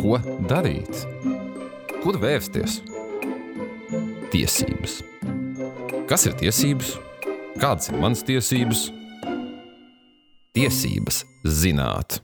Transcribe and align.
Ko 0.00 0.18
darīt? 0.48 1.04
Kur 2.02 2.18
vērsties? 2.20 2.80
Tiesības. 4.32 4.98
Kas 6.10 6.26
ir 6.28 6.34
tiesības? 6.40 6.94
Kādas 7.60 7.90
ir 7.92 7.98
manas 8.02 8.24
tiesības? 8.26 8.88
Tiesības 10.54 11.22
zināt. 11.46 12.18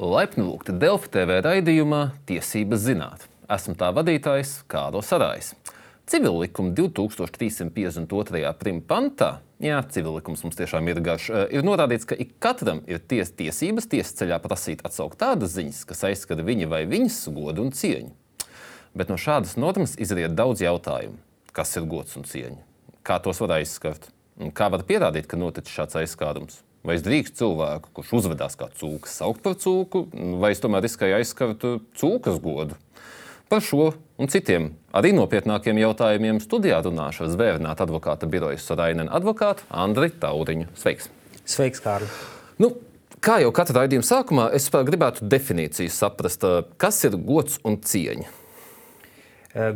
Laipni 0.00 0.44
lūgti 0.44 0.74
Delfa 0.76 1.08
TV 1.16 1.40
raidījumā 1.44 2.02
Tiesības 2.28 2.84
zināt. 2.84 3.28
Esmu 3.48 3.76
tā 3.78 3.88
vadītājs 3.96 4.58
Kārlis 4.68 5.08
Sarājs. 5.12 5.52
Civil 6.04 6.36
likuma 6.42 6.68
2352. 6.76 8.50
primpantā, 8.60 9.38
jā, 9.56 9.78
civil 9.88 10.18
likums 10.18 10.42
mums 10.44 10.58
tiešām 10.58 10.84
ir 10.92 11.00
garš, 11.00 11.30
eh, 11.32 11.46
ir 11.56 11.64
norādīts, 11.64 12.04
ka 12.04 12.14
ik 12.14 12.34
katram 12.38 12.82
ir 12.86 12.98
ties, 13.00 13.32
tiesības 13.32 13.88
tiesas 13.88 14.12
ceļā 14.20 14.36
prasīt 14.44 14.84
atsaukt 14.84 15.16
tādas 15.18 15.56
ziņas, 15.56 15.86
kas 15.88 16.04
aizskata 16.04 16.44
viņa 16.44 16.68
vai 16.68 16.84
viņas 16.84 17.32
godu 17.32 17.64
un 17.64 17.72
cieņu. 17.72 18.12
Bet 18.94 19.08
no 19.08 19.16
šādas 19.16 19.56
normas 19.56 19.96
izriet 19.96 20.36
daudz 20.36 20.60
jautājumu. 20.60 21.16
Kas 21.52 21.74
ir 21.76 21.88
gods 21.88 22.16
un 22.16 22.28
cieņa? 22.28 22.60
Kā 23.02 23.22
tos 23.22 23.40
var 23.40 23.56
aizskart? 23.56 24.10
Un 24.38 24.52
kā 24.52 24.70
var 24.70 24.82
pierādīt, 24.82 25.26
ka 25.26 25.36
noticis 25.36 25.72
šāds 25.72 25.96
aizskārums? 25.96 26.60
Vai 26.84 26.96
es 26.96 27.02
drīkstu 27.02 27.40
cilvēku, 27.40 27.94
kurš 27.96 28.12
uzvedās 28.12 28.58
kā 28.60 28.68
cūka, 28.76 29.08
saukt 29.08 29.40
par 29.40 29.54
cūku, 29.54 30.04
vai 30.38 30.50
es 30.52 30.60
tomēr 30.60 30.84
riskēju 30.84 31.16
aizskart 31.16 31.64
cūkas 31.96 32.36
godu? 32.44 32.76
Par 33.48 33.60
šo 33.60 33.90
un 34.16 34.30
citiem 34.32 34.70
arī 34.96 35.10
nopietnākiem 35.16 35.78
jautājumiem 35.82 36.40
studijā 36.42 36.78
runāšu 36.84 37.26
ar 37.26 37.32
Zvērnāta 37.34 37.84
advokāta 37.84 38.28
birojas 38.30 38.64
Sorainen 38.64 39.10
advokātu 39.12 39.66
Andri 39.68 40.08
Tauriņu. 40.22 40.70
Sveiks! 40.78 41.10
Sveiks, 41.44 41.82
Kārli! 41.84 42.08
Nu, 42.62 42.70
kā 43.24 43.40
jau 43.42 43.52
katra 43.54 43.82
raidījuma 43.82 44.06
sākumā, 44.08 44.48
es 44.56 44.70
gribētu 44.72 45.28
definīciju 45.28 45.92
saprast, 45.92 46.46
kas 46.80 47.02
ir 47.04 47.18
gods 47.20 47.60
un 47.68 47.78
cieņa. 47.84 48.32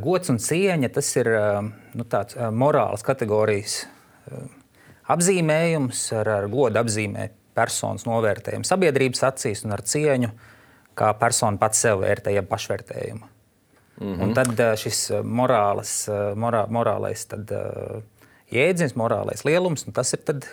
Gods 0.03 0.33
un 0.33 0.41
cieņa 0.43 0.91
tas 0.95 1.13
ir 1.21 1.31
nu, 1.95 2.09
tāds 2.09 2.39
morāls 2.51 3.05
kategorijas 3.07 3.83
apzīmējums, 5.13 6.09
ar, 6.19 6.35
ar 6.41 6.49
godu 6.51 6.81
apzīmē 6.81 7.31
personas 7.59 8.07
novērtējumu 8.09 8.67
sabiedrības 8.67 9.25
acīs 9.29 9.65
un 9.67 9.77
ar 9.77 9.85
cieņu, 9.87 10.33
kā 10.99 11.13
persona 11.21 11.61
pats 11.61 11.85
sev 11.85 12.03
vērtēja 12.03 12.43
pašvērtējumu. 12.49 13.38
Mm 14.01 14.15
-hmm. 14.15 14.23
Un 14.23 14.35
tad 14.35 14.79
šis 14.79 15.11
morāles, 15.25 16.09
morā, 16.37 16.67
morālais 16.71 17.27
tad, 17.27 17.51
jēdziens, 18.51 18.95
morālais 18.95 19.45
lielums, 19.45 19.85
tas 19.95 20.13
ir 20.13 20.23
tad, 20.25 20.47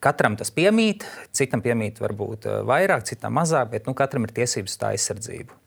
katram 0.00 0.36
tas 0.36 0.50
piemīt, 0.50 1.04
citam 1.32 1.62
piemīt 1.62 2.00
varbūt 2.00 2.46
vairāk, 2.64 3.04
citam 3.04 3.36
mazāk, 3.36 3.70
bet 3.70 3.86
nu, 3.86 3.94
katram 3.94 4.24
ir 4.24 4.32
tiesības 4.32 4.78
tā 4.80 4.94
aizsardzību. 4.94 5.60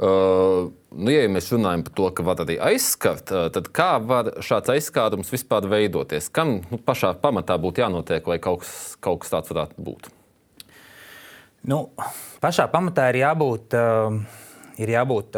Uh, 0.00 0.70
nu, 0.96 1.10
ja 1.12 1.26
mēs 1.28 1.50
runājam 1.52 1.82
par 1.84 1.92
to, 1.98 2.06
ka 2.16 2.24
var 2.24 2.38
arī 2.40 2.54
aizskart, 2.70 3.34
tad 3.52 3.66
kā 3.76 3.98
var 4.00 4.30
šāds 4.40 4.72
aizskārums 4.72 5.28
vispār 5.28 5.66
veidoties? 5.68 6.30
Kam 6.32 6.62
nu, 6.70 6.78
pašā 6.80 7.10
pamatā 7.20 7.58
būtu 7.60 7.82
jānotiek, 7.82 8.30
lai 8.32 8.38
kaut 8.40 8.62
kas, 8.62 8.70
kaut 9.04 9.20
kas 9.20 9.34
tāds 9.34 9.52
varētu 9.52 9.84
būt? 9.84 10.08
Nu, 11.68 11.82
pašā 12.40 12.64
pamatā 12.72 13.10
ir 13.12 13.20
jābūt 13.20 13.76
uh, 13.76 14.16
ir 14.80 14.92
jābūt 14.94 15.36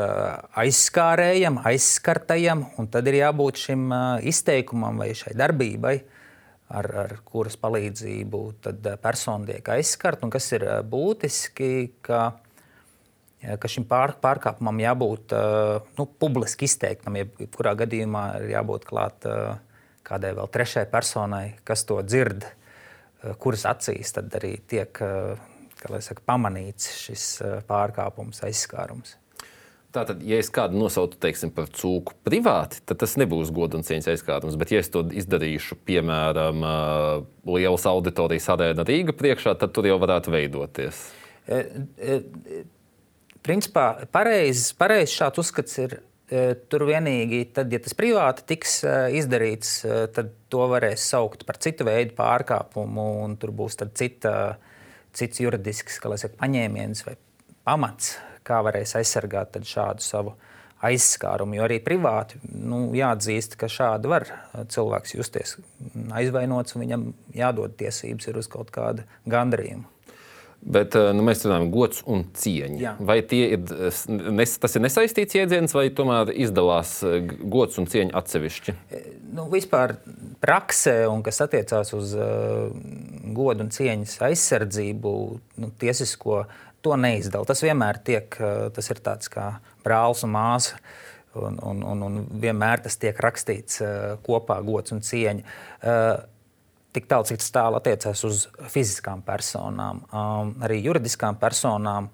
aizskārējam, 0.63 1.59
aizskartajam, 1.67 2.67
un 2.79 2.89
tad 2.93 3.09
ir 3.11 3.19
jābūt 3.23 3.61
šim 3.67 3.89
izteikumam 4.29 5.01
vai 5.03 5.13
šai 5.19 5.35
darbībai, 5.39 5.97
ar, 6.73 6.89
ar 7.05 7.17
kuras 7.27 7.59
palīdzību 7.61 8.43
persona 9.03 9.51
tiek 9.51 9.73
aizskarta. 9.77 10.31
Kas 10.33 10.49
ir 10.57 10.67
būtiski, 10.89 11.73
ka, 12.07 12.23
ka 13.43 13.71
šim 13.71 13.87
pār, 13.91 14.17
pārkāpumam 14.23 14.81
jābūt 14.85 15.37
nu, 15.99 16.09
publiski 16.23 16.69
izteiktam, 16.71 17.19
jebkurā 17.21 17.75
gadījumā 17.85 18.27
ir 18.41 18.55
jābūt 18.57 18.89
klāt 18.89 19.29
kādai 20.07 20.35
vēl 20.37 20.51
trešai 20.53 20.87
personai, 20.91 21.47
kas 21.67 21.87
to 21.89 22.01
dzird, 22.07 22.47
kuras 23.43 23.67
acīs 23.71 24.15
tad 24.17 24.33
arī 24.39 24.57
tiek 24.67 24.99
saka, 25.83 26.23
pamanīts 26.27 26.91
šis 27.05 27.27
pārkāpums, 27.69 28.43
aizskārums. 28.47 29.17
Tātad, 29.93 30.23
ja 30.25 30.39
es 30.41 30.49
kādu 30.49 30.79
nosaucu 30.81 31.19
teiksim, 31.21 31.51
par 31.53 31.67
cūku 31.69 32.15
privāti, 32.25 32.81
tad 32.89 33.03
tas 33.03 33.13
nebūs 33.21 33.51
gods 33.53 33.77
un 33.77 33.85
cieņas 33.85 34.09
aizkārtums. 34.15 34.57
Bet, 34.61 34.73
ja 34.73 34.81
es 34.81 34.89
to 34.93 35.03
izdarīšu, 35.05 35.77
piemēram, 35.85 36.65
lielas 37.45 37.85
auditorijas 37.91 38.49
arēna 38.55 38.87
Rīga 38.89 39.13
priekšā, 39.19 39.53
tad 39.61 39.75
tur 39.77 39.91
jau 39.91 39.99
varētu 40.01 40.33
veidoties. 40.33 41.03
E, 41.45 41.61
e, 41.99 42.63
principā 43.45 44.07
pareizs 44.15 44.73
pareiz 44.79 45.13
šāds 45.13 45.45
uzskats 45.45 45.79
ir. 45.85 45.99
E, 46.33 46.55
tur 46.73 46.87
vienīgi, 46.89 47.43
tad, 47.53 47.69
ja 47.75 47.83
tas 47.85 47.93
privāti 47.99 48.47
tiks 48.55 48.79
izdarīts, 49.19 49.83
tad 50.17 50.33
to 50.49 50.65
varēs 50.73 51.05
saukt 51.13 51.45
par 51.45 51.61
citu 51.61 51.85
veidu 51.85 52.17
pārkāpumu, 52.17 53.09
un 53.27 53.37
tur 53.37 53.53
būs 53.53 53.77
cita, 53.93 54.57
cits 55.13 55.45
juridisks 55.45 56.01
saka, 56.01 56.33
paņēmiens 56.41 57.05
vai 57.05 57.19
pamats, 57.69 58.15
kā 58.47 58.63
varēs 58.65 58.97
aizsargāt 59.01 59.59
šādu 59.69 60.05
savu 60.05 60.35
aizskārumu. 60.83 61.57
Jo 61.57 61.67
arī 61.69 61.79
privāti 61.85 62.41
nu, 62.51 62.89
jāatzīst, 62.97 63.55
ka 63.61 63.71
šādi 63.71 64.11
var 64.11 64.27
cilvēks 64.73 65.15
justies 65.15 65.57
aizvainots 66.11 66.75
un 66.77 66.85
viņam 66.85 67.09
jādod 67.37 67.79
tiesības 67.79 68.33
uz 68.43 68.51
kaut 68.51 68.75
kādu 68.75 69.07
gandarījumu. 69.31 69.87
Bet 70.63 70.95
eh, 70.95 71.09
nu, 71.17 71.25
mēs 71.27 71.43
runājam 71.43 71.71
gods 71.75 72.05
un 72.07 72.23
cieņu. 72.39 72.79
Jā. 72.79 72.93
Vai 73.03 73.19
ir, 73.35 73.65
nes, 74.31 74.53
tas 74.63 74.79
ir 74.79 74.85
nesaistīts 74.85 75.35
jēdziens, 75.35 75.75
vai 75.75 75.89
tomēr 75.91 76.31
izdalās 76.45 77.01
eh, 77.07 77.19
gods 77.51 77.81
un 77.83 77.89
cieņa 77.91 78.15
atsevišķi? 78.21 78.75
Eh, 78.95 79.09
nu, 79.35 79.49
vispār 79.51 79.97
praksē, 80.43 81.01
un 81.11 81.25
kas 81.27 81.43
attiecās 81.43 81.91
uz 81.97 82.15
uh, 82.19 82.71
godu 83.35 83.67
un 83.67 83.73
cieņas 83.75 84.17
aizsardzību, 84.29 85.13
nu, 85.63 85.73
tiesisko 85.83 86.45
to 86.83 86.97
neizdala. 86.99 87.47
Tas 87.49 87.63
vienmēr 87.65 88.01
tiek, 88.05 88.37
eh, 88.41 88.67
tas 88.75 88.91
ir 88.91 89.01
tāds 89.05 89.31
kā 89.33 89.55
brālis 89.85 90.25
un 90.27 90.35
māsa. 90.37 90.83
Un, 91.33 91.57
un, 91.65 91.79
un, 91.89 92.03
un 92.05 92.17
vienmēr 92.43 92.83
tas 92.85 92.99
tiek 93.01 93.17
rakstīts 93.17 93.79
uh, 93.81 94.19
kopā, 94.21 94.59
gods 94.61 94.93
un 94.93 94.99
cieņa. 95.01 95.55
Uh, 95.81 96.11
tik 96.93 97.07
tālu, 97.09 97.25
cik 97.25 97.39
tas 97.41 97.55
tālu 97.55 97.79
attiecās 97.79 98.21
uz 98.29 98.43
fiziskām 98.69 99.23
personām. 99.25 100.03
Um, 100.13 100.51
arī 100.61 100.83
juridiskām 100.85 101.39
personām 101.41 102.11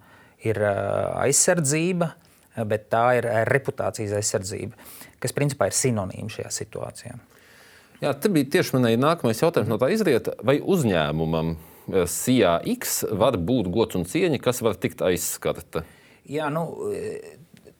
ir 0.46 0.60
aizsardzība, 0.62 2.12
bet 2.70 2.86
tā 2.94 3.02
ir 3.18 3.26
reputācijas 3.50 4.14
aizsardzība, 4.20 4.78
kas 5.18 5.34
principā 5.34 5.66
ir 5.66 5.74
sinonīma 5.74 6.30
šajā 6.36 6.54
situācijā. 6.54 7.18
Jā, 7.98 8.14
tas 8.14 8.30
bija 8.30 8.52
tieši 8.54 8.76
manai 8.76 8.94
nākamais 9.02 9.42
jautājums. 9.42 9.72
No 9.72 9.80
tā 9.82 9.90
izriet, 9.90 10.30
vai 10.46 10.60
uzņēmumam 10.62 11.56
Eh, 11.58 11.77
Sijā 11.88 12.58
X 12.76 13.02
var 13.10 13.38
būt 13.40 13.70
gods 13.72 13.96
un 13.98 14.04
cieņa, 14.08 14.40
kas 14.44 14.62
var 14.64 14.76
tikt 14.80 15.04
aizskarta. 15.06 15.84
Jā, 16.28 16.50
nu, 16.52 16.66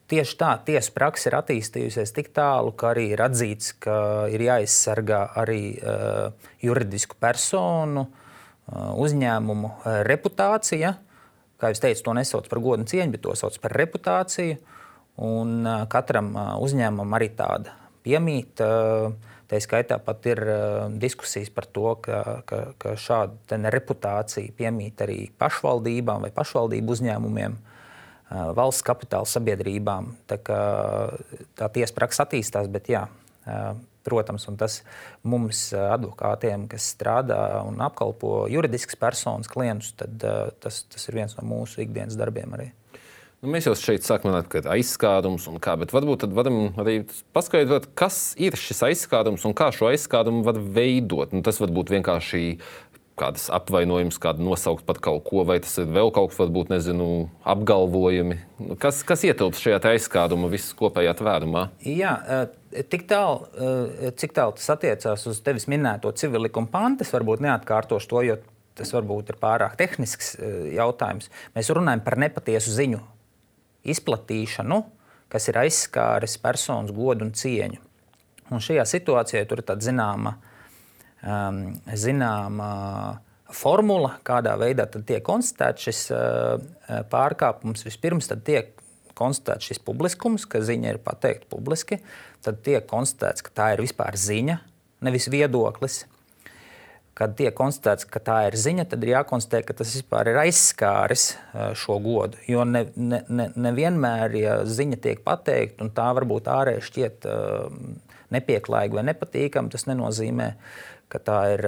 Tieši 0.08 0.38
tā, 0.41 0.54
tiesa 0.64 0.92
praksa 0.96 1.28
ir 1.28 1.34
attīstījusies 1.36 2.14
tik 2.16 2.30
tālu, 2.32 2.70
ka 2.72 2.94
arī 2.94 3.10
ir 3.12 3.20
atzīts, 3.20 3.74
ka 3.84 3.97
ir 4.32 4.41
jāaizsargā 4.47 5.18
arī 5.36 5.74
uh, 5.76 6.47
juridisku 6.64 7.18
personu, 7.20 8.06
uh, 8.06 8.86
uzņēmumu 9.04 9.68
uh, 9.68 9.98
reputācija. 10.08 10.94
Kā 11.60 11.72
jau 11.74 11.82
teicu, 11.84 12.06
to 12.06 12.14
nesauc 12.16 12.48
par 12.48 12.62
godu 12.64 12.86
un 12.86 12.88
cieņu, 12.88 13.12
bet 13.12 13.24
to 13.26 13.36
sauc 13.36 13.60
par 13.60 13.76
reputāciju. 13.76 14.56
Un, 15.28 15.52
uh, 15.66 15.84
katram 15.92 16.32
uh, 16.32 16.54
uzņēmumam 16.64 17.18
arī 17.20 17.28
tāda 17.36 17.76
piemīt. 18.06 18.64
Uh, 18.64 19.12
Tā 19.48 19.56
skaitā 19.64 19.97
pat 20.04 20.26
ir 20.28 20.42
uh, 20.44 20.59
diskusijas 21.00 21.48
par 21.54 21.64
to, 21.72 21.94
ka, 22.04 22.19
ka, 22.48 22.60
ka 22.76 22.92
šāda 23.00 23.56
reputācija 23.72 24.53
piemīt 24.59 25.00
arī 25.00 25.22
pašvaldībām 25.41 26.26
vai 26.26 26.32
pašvaldību 26.36 26.92
uzņēmumiem, 26.92 27.54
uh, 27.56 28.50
valsts 28.59 28.84
kapitāla 28.84 29.28
sabiedrībām. 29.28 30.10
Tā, 30.28 30.36
kā, 30.45 30.60
tā 31.56 31.71
tiesa 31.72 31.97
praksa 31.97 32.27
attīstās, 32.28 32.68
bet 32.74 32.92
jā, 32.92 33.06
uh, 33.09 33.72
protams, 34.09 34.45
tas 34.60 34.83
mums, 35.24 35.62
advokātiem, 35.72 36.68
kas 36.68 36.92
strādā 36.95 37.41
un 37.65 37.80
apkalpo 37.84 38.47
juridiskas 38.53 39.00
personas 39.00 39.48
klientus, 39.53 39.95
tad, 39.97 40.28
tas, 40.60 40.83
tas 40.92 41.09
ir 41.09 41.22
viens 41.22 41.36
no 41.41 41.45
mūsu 41.48 41.84
ikdienas 41.84 42.16
darbiem 42.21 42.56
arī. 42.56 42.71
Nu, 43.38 43.52
mēs 43.54 43.68
jau 43.68 43.74
šeit 43.78 44.02
sākam 44.02 44.32
runāt 44.32 44.48
par 44.50 44.66
aizskārumu 44.74 45.38
un 45.46 45.60
kā, 45.62 45.76
bet 45.78 45.92
varbūt 45.94 46.24
tad 46.24 46.32
varam 46.34 46.72
arī 46.82 47.04
paskaidrot, 47.36 47.84
kas 47.94 48.32
ir 48.34 48.56
šis 48.58 48.80
aizskārums 48.88 49.44
un 49.46 49.52
kā 49.54 49.68
šo 49.70 49.92
aizskārumu 49.92 50.40
var 50.42 50.56
veidot. 50.58 51.30
Nu, 51.30 51.44
tas 51.46 51.60
var 51.62 51.70
būt 51.76 51.92
vienkārši 51.94 52.40
kādas 53.18 53.44
apvainojums, 53.54 54.18
kādu 54.22 54.42
nosaukt 54.42 54.82
par 54.88 54.98
kaut 55.02 55.22
ko, 55.28 55.44
vai 55.46 55.60
tas 55.62 55.76
ir 55.78 55.86
vēl 55.94 56.10
kaut 56.14 56.32
kas, 56.32 56.40
varbūt, 56.40 56.72
nezinu, 56.72 57.06
apgalvojumi. 57.46 58.40
Nu, 58.62 58.78
kas, 58.82 59.04
kas 59.06 59.22
ietilpst 59.28 59.62
šajā 59.62 59.78
aizskāruma 59.92 60.50
visas 60.50 60.74
kopējā 60.78 61.12
tvērumā? 61.20 61.62
Jā, 61.86 62.14
eh, 62.26 62.82
tik 62.90 63.06
tālu, 63.10 63.46
eh, 63.54 64.08
cik 64.18 64.34
tālu 64.34 64.56
tas 64.58 64.66
attiecās 64.74 65.26
uz 65.30 65.38
tevis 65.46 65.68
minēto 65.70 66.10
civilikuma 66.10 66.70
pantu, 66.74 67.06
es 67.06 67.14
varbūt 67.14 67.46
neatkārtošu 67.46 68.10
to, 68.10 68.24
jo 68.32 68.38
tas 68.78 68.90
varbūt 68.94 69.30
ir 69.30 69.38
pārāk 69.38 69.78
tehnisks 69.78 70.34
eh, 70.34 70.74
jautājums. 70.78 71.30
Mēs 71.54 71.70
runājam 71.70 72.02
par 72.02 72.18
nepatiesu 72.18 72.74
ziņu 72.74 73.02
izplatīšanu, 73.84 74.83
kas 75.28 75.48
ir 75.51 75.60
aizskāris 75.60 76.39
personas 76.41 76.92
godu 76.95 77.27
un 77.27 77.34
cieņu. 77.36 77.80
Un 78.48 78.65
šajā 78.65 78.84
situācijā 78.89 79.45
tur 79.48 79.60
ir 79.60 79.69
tāda 79.69 79.84
zināma, 79.84 80.34
um, 81.21 81.63
zināma 81.92 82.71
formula, 83.53 84.15
kādā 84.25 84.54
veidā 84.60 84.89
tiek 84.89 85.22
konstatēts 85.25 85.89
šis 85.89 86.03
uh, 86.16 87.03
pārkāpums. 87.13 87.84
Vispirms 87.84 88.30
tiek 88.45 88.72
konstatēts 89.19 89.72
šis 89.72 89.83
publiskums, 89.84 90.47
ka 90.48 90.63
ziņa 90.65 90.95
ir 90.95 91.01
pateikta 91.04 91.48
publiski, 91.51 92.01
tad 92.45 92.63
tiek 92.65 92.86
konstatēts, 92.89 93.45
ka 93.45 93.54
tā 93.54 93.72
ir 93.74 93.84
vispār 93.84 94.16
ziņa, 94.16 94.60
nevis 95.04 95.28
viedoklis. 95.33 96.04
Kad 97.18 97.34
tiek 97.38 97.54
konstatēts, 97.59 98.06
ka 98.06 98.20
tā 98.22 98.36
ir 98.47 98.54
ziņa, 98.59 98.84
tad 98.92 99.03
ir 99.03 99.16
jākonstatē, 99.16 99.65
ka 99.66 99.74
tas 99.80 99.91
vispār 99.97 100.30
ir 100.30 100.38
aizskāris 100.44 101.32
šo 101.80 101.97
godu. 102.04 102.38
Jo 102.47 102.62
nevienmēr, 102.62 102.92
ne, 102.94 103.48
ne, 103.59 104.34
ne 104.38 104.42
ja 104.44 104.60
ziņa 104.62 105.00
tiek 105.03 105.24
pateikta, 105.26 105.82
un 105.82 105.91
tā 105.97 106.12
varbūt 106.15 106.50
ārēji 106.54 106.84
šķiet 106.91 107.26
nepieklājīga 108.34 109.00
vai 109.00 109.04
nepatīkama, 109.09 109.72
tas 109.72 109.88
nenozīmē, 109.88 110.53
ka 111.09 111.20
tā 111.24 111.38
ir, 111.54 111.65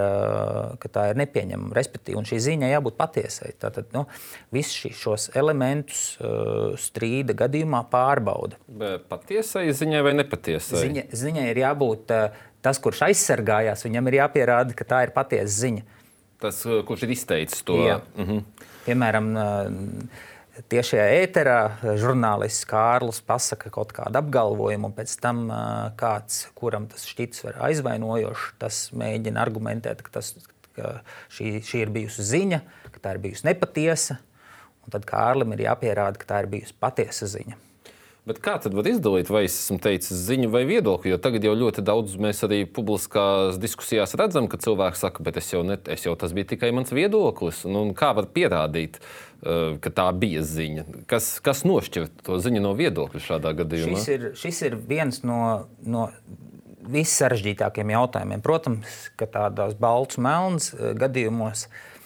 ka 0.82 0.90
tā 0.92 1.06
ir 1.10 1.20
nepieņemama. 1.22 1.72
Respektīvi, 1.76 2.20
šī 2.28 2.40
ziņa 2.44 2.68
jābūt 2.74 2.98
patiesai. 2.98 3.54
Tātad 3.60 3.88
nu, 3.96 4.04
visus 4.52 4.98
šos 5.00 5.30
elementus 5.38 6.02
strīda 6.84 7.36
gadījumā 7.46 7.80
pārbauda. 7.92 8.60
Patiesai 9.08 9.70
ziņai 9.76 10.04
vai 10.04 10.14
nepatiesai? 10.18 10.84
Ziņa, 10.84 11.06
ziņai 11.22 11.46
ir 11.54 11.62
jābūt 11.64 12.14
tas, 12.64 12.80
kurš 12.82 13.04
aizsargājās, 13.08 13.84
viņam 13.86 14.10
ir 14.10 14.20
jāpierāda, 14.20 14.76
ka 14.76 14.86
tā 14.88 15.04
ir 15.06 15.14
patiesa 15.16 15.54
ziņa. 15.64 15.86
Tas, 16.40 16.62
uh, 16.68 16.80
kurš 16.86 17.04
ir 17.06 17.14
izteicis 17.16 17.64
to? 17.66 17.76
Jā. 17.84 18.00
Mm 18.16 18.26
-hmm. 18.26 18.66
Piemēram, 18.86 19.26
uh, 19.36 20.62
tiešajā 20.68 21.06
ēterā 21.24 21.58
žurnālists 22.00 22.66
Kārlis 22.68 23.20
pasaka 23.20 23.70
kaut 23.70 23.92
kādu 23.92 24.18
apgalvojumu, 24.20 24.90
un 24.90 24.96
pēc 24.96 25.20
tam 25.20 25.48
uh, 25.50 25.92
kāds, 25.96 26.48
kuram 26.54 26.86
tas 26.86 27.06
šķits 27.08 27.44
var 27.44 27.60
aizvainojošs, 27.68 28.52
tas 28.58 28.90
mēģina 28.92 29.40
argumentēt, 29.40 30.02
ka, 30.02 30.10
tas, 30.10 30.34
ka 30.76 31.00
šī, 31.28 31.60
šī 31.64 31.84
ir 31.86 31.90
bijusi 31.90 32.22
ziņa, 32.22 32.60
ka 32.90 32.98
tā 33.00 33.14
ir 33.14 33.18
bijusi 33.18 33.46
nepatiesa. 33.46 34.18
Tad 34.90 35.04
Kārlim 35.06 35.52
ir 35.52 35.68
jāpierāda, 35.68 36.18
ka 36.18 36.26
tā 36.26 36.38
ir 36.42 36.46
bijusi 36.50 36.74
patiesa 36.80 37.26
ziņa. 37.30 37.69
Bet 38.30 38.38
kā 38.38 38.52
tad 38.62 38.76
var 38.78 38.86
izdalīt, 38.86 39.26
vai 39.32 39.40
es 39.48 39.56
esmu 39.56 39.80
teicis 39.82 40.20
ziņu 40.28 40.52
vai 40.52 40.60
viedokli? 40.68 41.10
Jo 41.10 41.16
tagad 41.18 41.42
jau 41.42 41.50
ļoti 41.58 41.82
daudz 41.82 42.12
mēs 42.22 42.44
arī 42.46 42.60
publiskās 42.62 43.56
diskusijās 43.58 44.14
redzam, 44.20 44.46
ka 44.46 44.60
cilvēki 44.62 45.00
saka, 45.00 45.24
bet 45.26 45.40
es 45.40 45.48
jau, 45.50 45.64
ne, 45.66 45.74
es 45.90 46.06
jau 46.06 46.12
tas 46.18 46.30
bija 46.36 46.52
tikai 46.52 46.70
mans 46.76 46.94
viedoklis. 46.94 47.64
Nu, 47.66 47.82
kā 47.98 48.12
var 48.14 48.28
pierādīt, 48.30 49.00
uh, 49.02 49.80
ka 49.82 49.90
tā 49.98 50.06
bija 50.14 50.44
ziņa? 50.46 50.86
Kas, 51.10 51.32
kas 51.42 51.64
nošķir 51.66 52.06
to 52.22 52.38
ziņu 52.38 52.62
no 52.62 52.70
viedokļa 52.78 53.24
šādā 53.26 53.56
gadījumā? 53.64 53.98
Šis 53.98 54.14
ir, 54.14 54.30
šis 54.38 54.62
ir 54.70 54.78
viens 54.78 55.24
no. 55.26 55.40
no 55.82 56.06
vissarežģītākiem 56.90 57.90
jautājumiem. 57.92 58.40
Protams, 58.42 58.94
ka 59.18 59.26
tādos 59.30 59.74
balts, 59.78 60.22
melns 60.22 60.70
uh, 60.72 60.92
gadījumos 60.98 61.66
var 61.66 61.99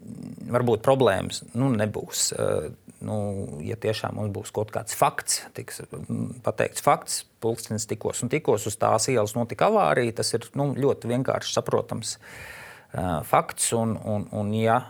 būt 0.00 0.82
problēmas. 0.84 1.42
Nu, 1.54 1.70
nebūs. 1.74 2.30
Uh, 2.34 2.70
nu, 3.06 3.16
ja 3.64 3.78
tiešām 3.80 4.18
mums 4.18 4.32
būs 4.34 4.52
kaut 4.54 4.72
kāds 4.74 4.96
fakts, 4.96 5.42
tiks 5.56 5.82
mm, 5.86 6.40
pateikts 6.44 6.84
fakts, 6.84 7.22
pulkstenis 7.40 7.88
tikos 7.88 8.22
un 8.24 8.32
tikos 8.32 8.66
uz 8.68 8.76
tās 8.80 9.08
ielas 9.12 9.36
notika 9.36 9.70
avārija, 9.70 10.18
tas 10.20 10.34
ir 10.36 10.44
nu, 10.58 10.70
ļoti 10.76 11.10
vienkārši 11.12 11.56
saprotams 11.56 12.16
uh, 12.18 13.20
fakts. 13.28 13.72
Un, 13.76 13.96
un, 13.96 14.28
un, 14.36 14.52
ja 14.56 14.82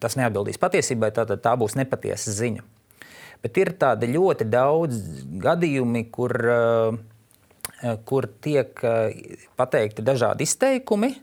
tas 0.00 0.16
neatbildīs 0.16 0.60
patiesībai, 0.60 1.12
tad 1.14 1.34
tā 1.44 1.54
būs 1.60 1.76
nepatiesa 1.76 2.32
ziņa. 2.32 2.66
Bet 3.40 3.56
ir 3.60 3.72
tādi 3.80 4.08
ļoti 4.12 4.46
daudz 4.52 5.00
gadījumi, 5.40 6.06
kur, 6.12 6.34
uh, 6.44 7.96
kur 8.08 8.28
tiek 8.44 8.80
pateikti 9.56 10.04
dažādi 10.04 10.44
izteikumi. 10.48 11.14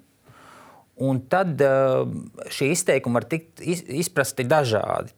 Un 0.98 1.20
tad 1.30 1.62
uh, 1.62 2.08
šie 2.50 2.72
izteikumi 2.74 3.20
var 3.20 3.28
tikt 3.30 3.62
izprasti 3.62 4.46
dažādi. 4.48 5.14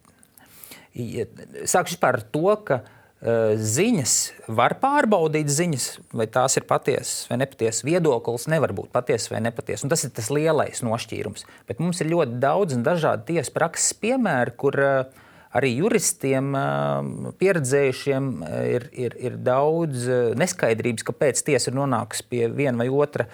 Sākšu 1.69 1.99
ar 2.03 2.17
to, 2.33 2.51
ka 2.67 2.81
uh, 2.81 3.53
ziņas 3.55 4.15
var 4.59 4.75
pārbaudīt 4.81 5.47
ziņas, 5.47 5.85
vai 6.11 6.27
tās 6.27 6.57
ir 6.59 6.65
patiesas 6.67 7.29
vai 7.29 7.37
nepatiesas. 7.39 7.85
Viedoklis 7.87 8.49
nevar 8.51 8.73
būt 8.75 8.91
patiesa 8.91 9.35
vai 9.35 9.41
nepatiesa. 9.45 9.85
Un 9.87 9.93
tas 9.93 10.03
ir 10.03 10.11
tas 10.17 10.27
lielais 10.35 10.83
nošķīrums. 10.83 11.47
Bet 11.69 11.79
mums 11.79 12.03
ir 12.03 12.11
ļoti 12.11 12.41
daudz 12.43 12.75
un 12.75 12.83
dažādi 12.83 13.29
tiesas 13.31 13.53
prakses 13.55 13.95
piemēri, 14.03 14.55
kur 14.59 14.75
uh, 14.83 15.23
arī 15.55 15.71
juristiem, 15.77 16.51
uh, 16.59 17.31
pieredzējušiem, 17.39 18.27
ir, 18.73 18.89
ir, 18.99 19.15
ir 19.31 19.39
daudz 19.47 20.09
neskaidrības, 20.35 21.07
kāpēc 21.07 21.39
tiesa 21.47 21.71
ir 21.71 21.79
nonākusi 21.79 22.27
pie 22.27 22.43
viena 22.51 22.83
vai 22.83 22.91
otra 22.91 23.29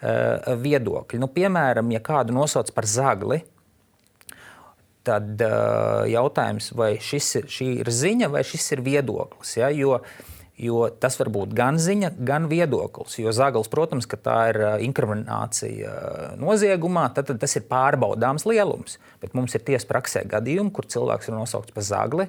viedokļa. 0.00 1.18
Nu, 1.18 1.30
piemēram, 1.32 1.88
ja 1.94 2.02
kādu 2.04 2.36
nosauc 2.36 2.70
par 2.74 2.86
zagli, 2.86 3.40
tad 5.08 5.42
uh, 5.42 6.06
jautājums, 6.10 6.72
vai 6.76 6.96
šis 7.02 7.28
ir, 7.40 7.46
ir 7.82 7.92
ziņa 7.92 8.30
vai 8.32 8.44
šis 8.46 8.72
ir 8.76 8.82
viedoklis. 8.86 9.54
Ja? 9.58 9.70
Jo, 9.74 10.00
jo 10.58 10.88
tas 11.00 11.16
var 11.20 11.30
būt 11.34 11.54
gan 11.56 11.78
ziņa, 11.82 12.12
gan 12.28 12.48
viedoklis. 12.50 13.18
Jo 13.20 13.32
zaglis, 13.36 13.70
protams, 13.72 14.08
ka 14.10 14.18
tā 14.20 14.38
ir 14.52 14.60
inkriminācija 14.86 15.94
noziegumā, 16.40 17.08
tad, 17.16 17.30
tad 17.30 17.40
tas 17.44 17.56
ir 17.58 17.66
pārbaudāms 17.70 18.46
lielums. 18.48 18.98
Bet 19.22 19.36
mums 19.38 19.56
ir 19.56 19.64
tiesa 19.66 19.88
praksē 19.90 20.26
gadījumi, 20.28 20.74
kur 20.74 20.88
cilvēks 20.90 21.30
ir 21.30 21.38
nosaukts 21.38 21.74
par 21.76 21.88
zagli. 21.88 22.28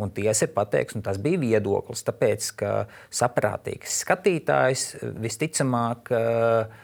Un 0.00 0.10
tiesa 0.10 0.48
ir 0.48 0.54
pateikusi, 0.56 0.98
ka 0.98 1.12
tas 1.12 1.20
bija 1.22 1.38
viedoklis, 1.38 2.00
tāpēc 2.02 2.48
ka 2.58 2.70
saprātīgs 3.14 4.00
skatītājs 4.02 4.88
visticamāk 5.22 6.10
uh, 6.10 6.80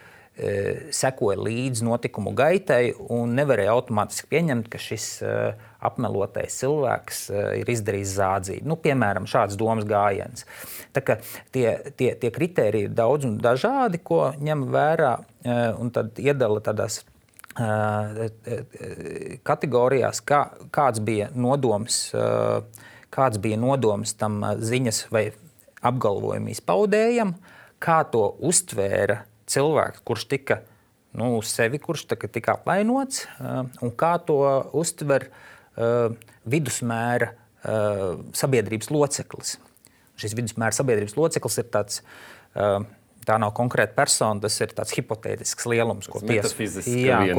sekoja 0.95 1.39
līdzi 1.41 1.85
notikumu 1.85 2.33
gaitai 2.37 2.95
un 3.13 3.35
nevarēja 3.37 3.75
automātiski 3.75 4.29
pieņemt, 4.31 4.71
ka 4.73 4.81
šis 4.81 5.07
e, 5.25 5.35
apmelotais 5.85 6.57
cilvēks 6.63 7.21
e, 7.29 7.43
ir 7.61 7.73
izdarījis 7.75 8.15
zādzību. 8.17 8.69
Nu, 8.71 8.79
piemēram, 8.81 9.29
šāds 9.31 9.59
domas 9.61 9.85
gājiens. 9.89 10.47
Tie, 10.95 11.67
tie, 11.97 12.11
tie 12.23 12.33
kriteriji 12.33 12.89
ir 12.89 12.97
daudz 12.97 13.29
un 13.29 13.37
dažādi, 13.43 14.01
ko 14.03 14.31
ņem 14.41 14.67
vērā 14.73 15.13
un 15.81 15.93
iedala 16.21 16.61
tādās 16.65 17.01
kategorijās, 19.51 20.21
kā, 20.25 20.41
kāds 20.73 21.03
bija 21.05 21.31
nodoms, 21.35 22.03
kāds 23.11 23.41
bija 23.43 23.59
nodoms 23.61 24.15
tam 24.21 24.39
ziņas 24.61 25.07
vai 25.13 25.25
apgalvojumu 25.83 26.53
izpaudējam, 26.53 27.35
kā 27.83 28.03
to 28.13 28.29
uztvēra 28.47 29.25
cilvēks, 29.51 30.05
kurš 30.07 30.27
tika 30.31 30.61
nu, 31.17 31.33
uz 31.39 31.51
sevi, 31.51 31.81
kurš 31.83 32.07
tika 32.31 32.55
apvainots, 32.59 33.25
uh, 33.41 33.65
un 33.83 33.93
kā 33.99 34.15
to 34.27 34.39
uztver 34.79 35.27
uh, 35.31 36.13
vidusmēra 36.51 37.33
uh, 37.33 38.23
sabiedrības 38.37 38.93
loceklis. 38.95 39.59
Šis 40.21 40.37
vidusmēra 40.37 40.77
sabiedrības 40.77 41.17
loceklis 41.17 41.63
ir 41.63 41.71
tāds. 41.73 42.03
Tā 43.21 43.37
nav 43.41 43.53
konkrēta 43.57 43.93
persona, 43.95 44.41
tas 44.43 44.55
ir 44.65 44.73
tāds 44.75 44.93
hipotētisks 44.97 45.67
lielums, 45.69 46.09
ko 46.11 46.23
tiesa 46.25 46.51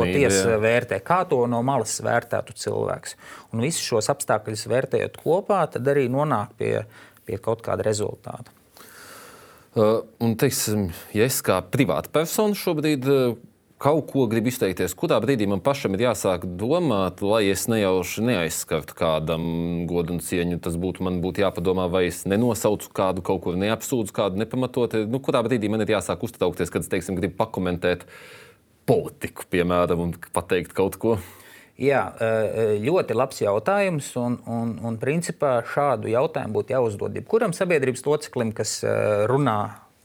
ties 0.08 0.38
vērtē. 0.62 1.00
Kā 1.06 1.20
to 1.30 1.42
no 1.50 1.60
malas 1.66 1.98
vērtētu 2.06 2.56
cilvēks? 2.58 3.18
Un 3.52 3.66
visus 3.66 3.86
šos 3.86 4.10
apstākļus 4.14 4.68
vērtējot 4.72 5.18
kopā, 5.22 5.64
tad 5.74 5.90
arī 5.94 6.06
nonāk 6.14 6.54
pie, 6.62 6.72
pie 7.28 7.42
kaut 7.42 7.66
kāda 7.66 7.86
rezultāta. 7.86 8.54
Uh, 9.72 10.02
un, 10.20 10.34
teiksim, 10.36 10.90
ja 11.16 11.24
es 11.30 11.38
kā 11.48 11.62
privāta 11.64 12.12
persona 12.12 12.58
šobrīd 12.60 13.06
uh, 13.08 13.38
kaut 13.82 14.10
ko 14.12 14.26
gribu 14.28 14.52
izteikties, 14.52 14.92
kurā 15.00 15.16
brīdī 15.24 15.48
man 15.48 15.62
pašam 15.64 15.96
ir 15.96 16.04
jāsāk 16.10 16.44
domāt, 16.60 17.24
lai 17.24 17.46
es 17.54 17.64
nejauši 17.72 18.26
neaizskartu 18.28 18.98
kādam 19.00 19.46
godu 19.90 20.18
un 20.18 20.22
cieņu. 20.22 20.60
Tas 20.66 20.76
būtu 20.76 21.08
man 21.08 21.22
būtu 21.24 21.46
jāpadomā, 21.46 21.88
vai 21.94 22.04
es 22.10 22.26
nenosaucu 22.30 22.92
kādu, 23.00 23.24
kaut 23.26 23.46
ko 23.46 23.56
neapsūdzu, 23.58 24.14
kādu 24.18 24.44
nepamatot. 24.44 25.00
Nu, 25.08 25.24
kurā 25.24 25.42
brīdī 25.48 25.72
man 25.72 25.86
ir 25.86 25.96
jāsāk 25.96 26.28
uztraukties, 26.28 26.74
kad 26.74 26.84
es 26.84 26.92
teiksim, 26.92 27.16
gribu 27.18 27.40
pakomentēt 27.40 28.04
politiku, 28.92 29.48
piemēram, 29.56 30.04
un 30.04 30.18
pateikt 30.36 30.76
kaut 30.78 31.00
ko. 31.02 31.16
Jā, 31.80 32.02
ļoti 32.84 33.16
labs 33.16 33.42
jautājums. 33.42 34.12
Un, 34.20 34.38
un, 34.50 34.76
un 34.86 34.98
principā 35.02 35.60
šādu 35.72 36.12
jautājumu 36.12 36.60
būtu 36.60 36.76
jāuzdod 36.76 37.16
jebkuram 37.18 37.56
sabiedrības 37.58 38.06
loceklim, 38.06 38.52
kas 38.56 38.80
runā 39.32 39.58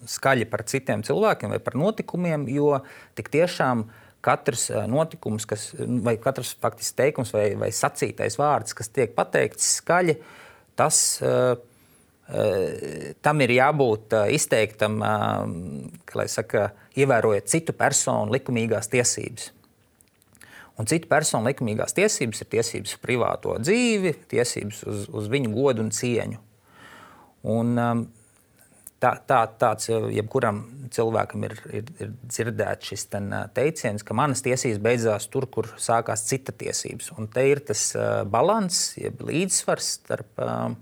skaļi 0.06 0.46
par 0.48 0.64
citiem 0.68 1.02
cilvēkiem 1.06 1.52
vai 1.54 1.60
par 1.62 1.76
notikumiem, 1.78 2.46
jo 2.52 2.78
tik 3.18 3.30
tiešām 3.34 3.86
katrs 4.26 4.68
notikums, 4.90 5.46
kas, 5.48 5.68
vai 5.78 6.16
katrs 6.22 6.54
faktiski 6.62 6.98
teikums 6.98 7.32
vai, 7.34 7.48
vai 7.58 7.70
sacītais 7.74 8.38
vārds, 8.40 8.74
kas 8.76 8.90
tiek 8.90 9.14
pateikts 9.16 9.76
skaļi, 9.80 10.16
tas 10.78 11.00
tam 13.22 13.42
ir 13.44 13.52
jābūt 13.54 14.16
izteiktam, 14.34 14.98
kā 16.08 16.18
lai 16.18 16.26
saka, 16.30 16.70
ievērojot 16.98 17.52
citu 17.52 17.74
personu 17.76 18.34
likumīgās 18.34 18.90
tiesības. 18.90 19.52
Un 20.76 20.88
citu 20.90 21.08
personu 21.08 21.48
likumīgās 21.48 21.96
tiesības 21.96 22.42
ir 22.42 22.50
tiesības 22.52 22.96
uz 22.96 23.00
privāto 23.00 23.54
dzīvi, 23.62 24.12
tiesības 24.28 24.82
uz, 24.84 25.06
uz 25.08 25.30
viņu 25.32 25.54
godu 25.54 25.86
un 25.86 25.92
cieņu. 25.94 26.40
Un, 27.48 27.72
um, 27.80 28.02
tā, 29.00 29.14
tā, 29.28 29.38
tāds 29.56 29.88
jebkuram 29.88 30.60
cilvēkam 30.92 31.46
ir, 31.48 31.54
ir, 31.80 31.92
ir 32.02 32.10
dzirdēts 32.26 32.92
šis 32.92 33.06
ten, 33.14 33.30
teiciens, 33.56 34.04
ka 34.04 34.16
manas 34.18 34.44
tiesības 34.44 34.82
beidzās 34.84 35.30
tur, 35.32 35.48
kur 35.48 35.70
sākās 35.80 36.26
cita 36.28 36.52
tiesības. 36.52 37.14
Un 37.16 37.30
te 37.32 37.46
ir 37.48 37.62
tas 37.64 37.88
uh, 37.96 38.20
līdzsvars, 38.26 38.82
jeb 39.00 39.24
līdzsvars 39.30 39.94
starp. 40.00 40.34
Uh, 40.42 40.76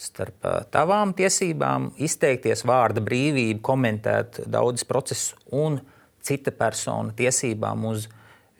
starp 0.00 0.46
tavām 0.72 1.10
tiesībām, 1.12 1.90
izteikties 2.00 2.62
vārda 2.64 3.02
brīvību, 3.04 3.60
komentēt 3.60 4.38
daudzas 4.48 4.86
procesus 4.88 5.34
un 5.52 5.76
cita 6.24 6.54
persona 6.56 7.12
tiesībām 7.16 7.84
uz 7.90 8.06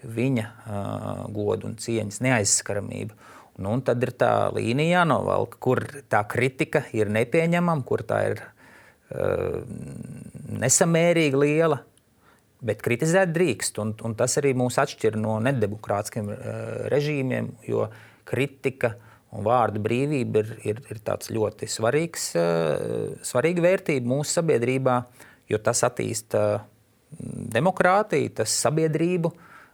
viņa 0.05 0.47
uh, 0.47 1.11
godu 1.35 1.71
un 1.71 1.77
cieņas 1.81 2.21
neaizskaramību. 2.25 3.17
Nu, 3.61 3.75
un 3.77 3.83
tad 3.85 4.01
ir 4.05 4.15
tā 4.17 4.49
līnija 4.57 5.01
jānovelk, 5.03 5.59
kur 5.61 5.83
tā 6.09 6.23
kritika 6.31 6.87
ir 6.97 7.11
nepieņemama, 7.13 7.85
kur 7.89 8.05
tā 8.09 8.23
ir 8.31 8.41
uh, 8.41 9.61
nesamērīgi 10.63 11.45
liela. 11.45 11.83
Bet 12.61 12.83
kritizēt 12.85 13.33
drīkst, 13.33 13.79
un, 13.81 13.95
un 14.05 14.17
tas 14.17 14.37
arī 14.41 14.53
mūs 14.57 14.77
atšķir 14.81 15.17
no 15.21 15.39
nedemokrātiskiem 15.45 16.33
uh, 16.33 16.43
režīmiem, 16.93 17.55
jo 17.69 17.89
kritika 18.29 18.95
uh, 18.95 19.07
Un 19.31 19.47
vārda 19.47 19.79
brīvība 19.83 20.43
ir, 20.43 20.49
ir, 20.73 20.81
ir 20.91 21.01
ļoti 21.37 21.69
svarīgs, 21.71 22.31
uh, 22.39 23.13
svarīga 23.23 23.63
vērtība 23.63 24.11
mūsu 24.11 24.41
sabiedrībā, 24.41 24.97
jo 25.51 25.61
tas 25.63 25.85
attīsta 25.87 26.65
demokrātiju, 27.55 28.33
tas 28.41 28.57
sabiedrību, 28.65 29.31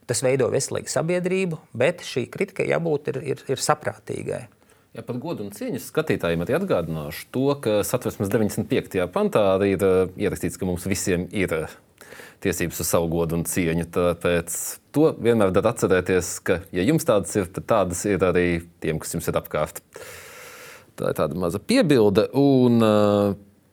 tas 0.06 0.22
veido 0.24 0.48
veselīgu 0.52 0.90
sabiedrību, 0.90 1.58
bet 1.76 2.04
šī 2.06 2.26
kritika 2.32 2.66
jābūt 2.66 3.10
ir, 3.12 3.22
ir, 3.34 3.42
ir 3.50 3.62
saprātīgai. 3.62 4.44
Ja 4.96 5.02
par 5.04 5.18
godu 5.20 5.44
un 5.44 5.52
cieņas 5.52 5.90
skatītājiem 5.90 6.40
arī 6.46 6.54
atgādināšu 6.56 7.26
to, 7.34 7.48
ka 7.60 7.82
satversmes 7.84 8.30
95. 8.32 9.02
pantā 9.12 9.42
arī 9.56 9.74
ir 9.74 9.82
uh, 9.84 10.14
ierakstīts, 10.16 10.56
ka 10.56 10.68
mums 10.68 10.86
visiem 10.88 11.26
ir 11.36 11.52
uh, 11.52 11.74
tiesības 12.44 12.80
uz 12.80 12.88
savu 12.88 13.10
godu 13.12 13.36
un 13.36 13.44
cieņu. 13.48 13.88
Tāpēc 13.92 14.56
to 14.96 15.10
vienmēr 15.20 15.52
var 15.52 15.70
atcerēties, 15.72 16.30
ka, 16.46 16.60
ja 16.72 16.86
jums 16.86 17.04
tādas 17.08 17.36
ir, 17.36 17.50
tad 17.52 17.68
tādas 17.68 18.06
ir 18.08 18.24
arī 18.24 18.46
tiem, 18.80 19.00
kas 19.02 19.12
jums 19.16 19.28
ir 19.28 19.36
apkārt. 19.40 19.82
Tā 20.96 21.12
ir 21.12 21.18
tāda 21.18 21.36
maza 21.36 21.60
piebilde. 21.60 22.30
Un, 22.40 22.80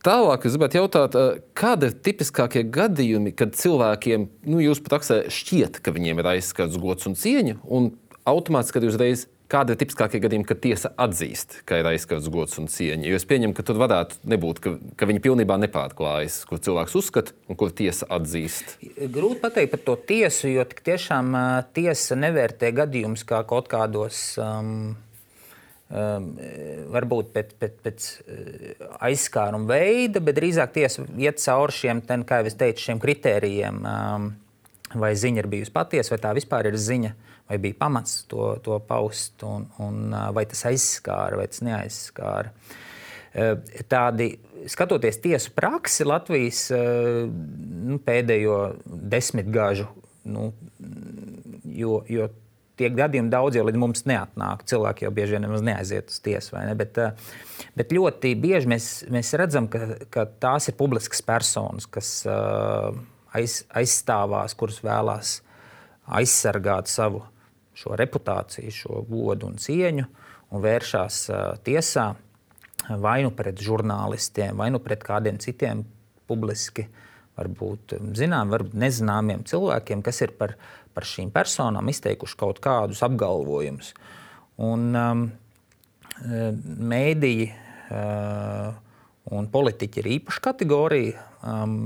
Tālāk 0.03 0.47
es 0.47 0.55
gribētu 0.57 0.81
jautāt, 0.81 1.15
kādi 1.55 1.87
ir 1.87 1.93
tipiskākie 2.03 2.65
gadījumi, 2.67 3.31
kad 3.39 3.55
cilvēkiem, 3.55 4.25
nu, 4.51 4.59
jūs 4.59 4.83
pat 4.83 4.97
aksē, 4.99 5.19
šķiet, 5.31 5.79
ka 5.83 5.93
viņiem 5.95 6.19
ir 6.19 6.33
aizskarts 6.35 6.79
gods 6.81 7.07
un 7.07 7.15
cieņa, 7.19 7.61
un 7.71 7.93
automātiski, 8.27 8.79
kad 8.79 8.89
uzreiz 8.89 9.27
Kādi 9.53 9.75
ir 9.75 9.77
tipiskākie 9.77 10.17
gadījumi, 10.23 10.47
kad 10.49 10.61
tiesa 10.63 10.89
atzīst, 11.03 11.59
ka 11.69 11.77
ir 11.77 11.85
aizskarts 11.91 12.25
gods 12.33 12.57
un 12.57 12.65
cieņa? 12.73 13.05
Jo 13.05 13.19
es 13.19 13.25
pieņemu, 13.29 13.53
ka 13.53 13.65
tur 13.67 13.77
varētu 13.77 14.17
nebūt, 14.31 14.61
ka, 14.63 14.71
ka 14.97 15.05
viņi 15.05 15.21
pilnībā 15.21 15.59
nepārklājas, 15.61 16.39
kur 16.49 16.61
cilvēks 16.63 16.95
uzskata 16.97 17.35
un 17.45 17.59
kur 17.59 17.69
tiesa 17.75 18.07
atzīst. 18.17 18.79
Grūti 19.13 19.41
pateikt 19.43 19.75
par 19.75 19.83
to 19.85 19.97
tiesu, 20.09 20.49
jo 20.49 20.65
tiešām 20.65 21.37
tiesa 21.75 22.17
nevērtē 22.17 22.71
gadījumus 22.79 23.27
kā 23.29 23.43
kaut 23.45 23.69
kādos. 23.69 24.23
Um, 24.41 24.95
um, 25.93 26.29
varbūt 26.93 27.33
pēc, 27.35 27.57
pēc, 27.61 27.75
pēc 27.85 28.07
aizskāruma 29.09 29.69
veida, 29.69 30.21
bet 30.23 30.39
drīzāk 30.41 30.73
tiesa 30.75 31.05
iet 31.21 31.41
cauri 31.43 31.77
šiem, 31.79 32.01
ten, 32.07 32.25
kā 32.27 32.41
jau 32.41 32.55
teicu, 32.65 32.89
šiem 32.89 33.03
kritērijiem. 33.03 33.83
Um, 33.83 34.31
vai 34.93 35.15
ziņa 35.17 35.41
ir 35.41 35.47
bijusi 35.49 35.71
patiesa, 35.73 36.11
vai 36.13 36.19
tā 36.21 36.35
vispār 36.37 36.67
ir 36.69 36.75
ziņa. 36.77 37.13
Uh, 37.13 37.29
vai 37.49 37.57
bija 37.57 37.75
pamats 37.79 38.23
to, 38.27 38.55
to 38.63 38.79
paust, 38.87 39.43
un, 39.43 39.67
un 39.83 40.15
vai 40.35 40.45
tas 40.49 40.65
aizskāra 40.69 41.39
vai 41.39 41.47
tas 41.51 41.63
neaizskāra. 41.65 42.53
Tādi, 43.89 44.27
skatoties 44.69 45.17
tiesu 45.21 45.53
praksi 45.55 46.05
Latvijas 46.05 46.67
nu, 46.73 47.97
pēdējo 48.05 48.57
desmitgažu, 48.85 49.87
nu, 50.29 50.51
jo, 51.65 52.03
jo 52.09 52.29
tie 52.83 52.91
gadījumi 52.91 53.31
daudz 53.31 53.57
jau 53.57 53.63
līdz 53.67 53.79
mums 53.79 54.03
neatnāk. 54.09 54.65
Cilvēki 54.69 55.07
jau 55.07 55.13
bieži 55.15 55.37
vien 55.37 55.45
nemaz 55.47 55.63
neaiziet 55.65 56.11
uz 56.11 56.19
tiesu. 56.23 56.57
Ne? 56.59 56.75
Bet, 56.77 56.99
bet 57.79 57.93
ļoti 57.95 58.33
bieži 58.43 58.71
mēs, 58.73 58.89
mēs 59.13 59.33
redzam, 59.39 59.69
ka, 59.71 59.95
ka 60.13 60.27
tās 60.43 60.67
ir 60.69 60.77
publiskas 60.79 61.23
personas, 61.25 61.87
kas 61.87 62.15
aiz, 63.33 63.61
aizstāvās, 63.73 64.57
kuras 64.59 64.81
vēlās 64.83 65.37
aizsargāt 66.19 66.91
savu 66.91 67.23
reputāciju, 67.73 68.75
šo 68.75 69.01
godu 69.07 69.49
un 69.49 69.57
cieņu 69.61 70.05
un 70.53 70.61
vēršās 70.61 71.23
tiesā 71.65 72.11
vai 72.99 73.21
nu 73.23 73.31
pret 73.35 73.61
žurnālistiem, 73.63 74.57
vai 74.59 74.69
nu 74.73 74.81
pret 74.83 75.03
kādiem 75.05 75.39
citiem 75.41 75.85
publiski, 76.27 76.85
varbūt 77.39 77.97
zinām, 78.17 78.51
varbūt 78.53 78.77
nezināmiem 78.77 79.43
cilvēkiem, 79.49 80.03
kas 80.05 80.21
ir 80.25 80.35
par, 80.37 80.55
par 80.93 81.07
šīm 81.07 81.31
personām 81.33 81.89
izteikuši 81.89 82.39
kaut 82.39 82.61
kādus 82.63 83.03
apgalvojumus. 83.05 83.93
Un 84.61 84.89
um, 84.93 85.25
mēdīji 86.93 87.49
uh, 87.49 88.73
un 89.33 89.49
politiķi 89.49 90.03
ir 90.03 90.11
īpaša 90.19 90.43
kategorija. 90.51 91.27
Um, 91.43 91.77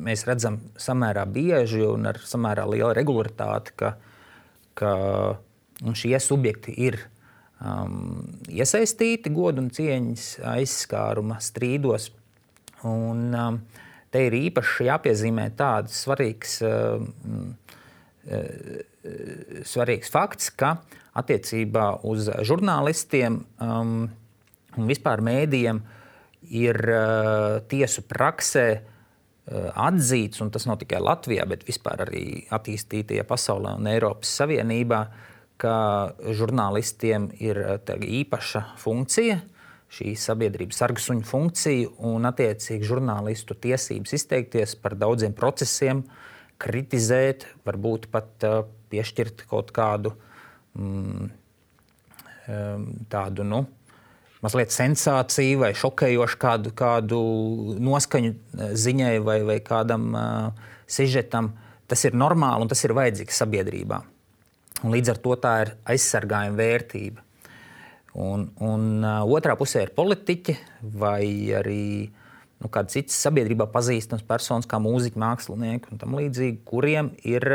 mēs 0.00 0.26
redzam 0.28 0.58
samērā 0.80 1.22
bieži 1.30 1.84
un 1.86 2.10
ar 2.10 2.18
samērā 2.26 2.66
lielu 2.68 2.92
regularitāti, 2.96 3.76
ka 3.78 3.94
ka 4.80 4.92
šie 5.96 6.18
subjekti 6.20 6.74
ir 6.86 6.98
um, 7.60 8.22
iesaistīti 8.48 9.32
godu 9.34 9.64
un 9.64 9.70
cieņas 9.74 10.26
aizskāruma 10.54 11.40
strīdos. 11.44 12.10
Un, 12.88 13.26
um, 13.36 13.60
te 14.10 14.24
ir 14.26 14.36
īpaši 14.38 14.88
jāpiezīmē 14.90 15.48
tāds 15.58 16.02
svarīgs, 16.04 16.58
um, 16.66 17.54
uh, 18.30 18.82
svarīgs 19.66 20.12
fakts, 20.12 20.50
ka 20.50 20.76
attiecībā 21.20 21.86
uz 22.06 22.28
žurnālistiem 22.46 23.40
um, 23.62 23.96
un 24.76 24.90
vispār 24.90 25.22
mēdījiem 25.26 25.82
ir 26.50 26.80
uh, 26.86 27.58
tiesu 27.70 28.06
praksē 28.06 28.68
Eh, 29.50 29.70
atzīts, 29.82 30.38
un 30.44 30.52
tas 30.54 30.62
nav 30.68 30.76
tikai 30.78 31.00
Latvijā, 31.02 31.42
bet 31.50 31.64
vispār 31.66 32.04
arī 32.04 32.24
attīstītajā 32.54 33.24
pasaulē 33.26 33.72
un 33.80 33.88
Eiropas 33.90 34.30
Savienībā, 34.38 35.00
ka 35.58 35.72
žurnālistiem 36.38 37.26
ir 37.42 37.58
eh, 37.58 38.04
īpaša 38.20 38.62
funkcija, 38.78 39.40
šī 39.90 40.14
sabiedrības 40.18 40.78
sargasuņa 40.82 41.26
funkcija, 41.26 41.90
un 42.06 42.28
attiecīgi 42.28 42.86
žurnālistu 42.86 43.56
tiesības 43.58 44.14
izteikties 44.20 44.76
par 44.78 44.94
daudziem 44.98 45.34
procesiem, 45.36 46.04
kritizēt, 46.60 47.48
varbūt 47.66 48.10
pat 48.12 48.46
uh, 48.46 48.62
piešķirt 48.92 49.46
kaut 49.50 49.72
kādu 49.74 50.14
mm, 50.78 51.30
tādu. 53.10 53.44
Nu, 53.46 53.64
mazliet 54.44 54.74
sensāciju 54.74 55.62
vai 55.64 55.72
šokējošu 55.76 56.38
kādu, 56.40 56.74
kādu 56.76 57.20
noskaņu 57.80 58.32
eh, 58.32 58.72
ziņai 58.84 59.16
vai, 59.24 59.40
vai 59.46 59.58
kādam 59.64 60.10
uh, 60.14 60.70
sižetam, 60.90 61.52
tas 61.90 62.04
ir 62.06 62.16
normāli 62.18 62.64
un 62.64 62.70
tas 62.70 62.82
ir 62.86 62.96
vajadzīgs 62.96 63.42
sabiedrībā. 63.42 64.00
Un 64.80 64.94
līdz 64.94 65.12
ar 65.12 65.20
to 65.20 65.36
tā 65.40 65.54
ir 65.64 65.74
aizsargājuma 65.92 66.56
vērtība. 66.56 67.24
Un, 68.18 68.48
un 68.58 69.04
otrā 69.06 69.54
pusē 69.58 69.84
ir 69.84 69.92
politiķi 69.94 70.56
vai 70.98 71.22
arī 71.54 72.10
nu, 72.60 72.68
kādas 72.68 72.96
citas 72.96 73.18
sabiedrībā 73.22 73.68
pazīstamas 73.70 74.24
personas, 74.26 74.66
kā 74.66 74.80
mūziķi, 74.82 75.20
mākslinieki 75.20 75.92
un 75.92 76.00
tam 76.00 76.16
līdzīgi, 76.18 76.58
kuriem 76.66 77.12
ir 77.22 77.46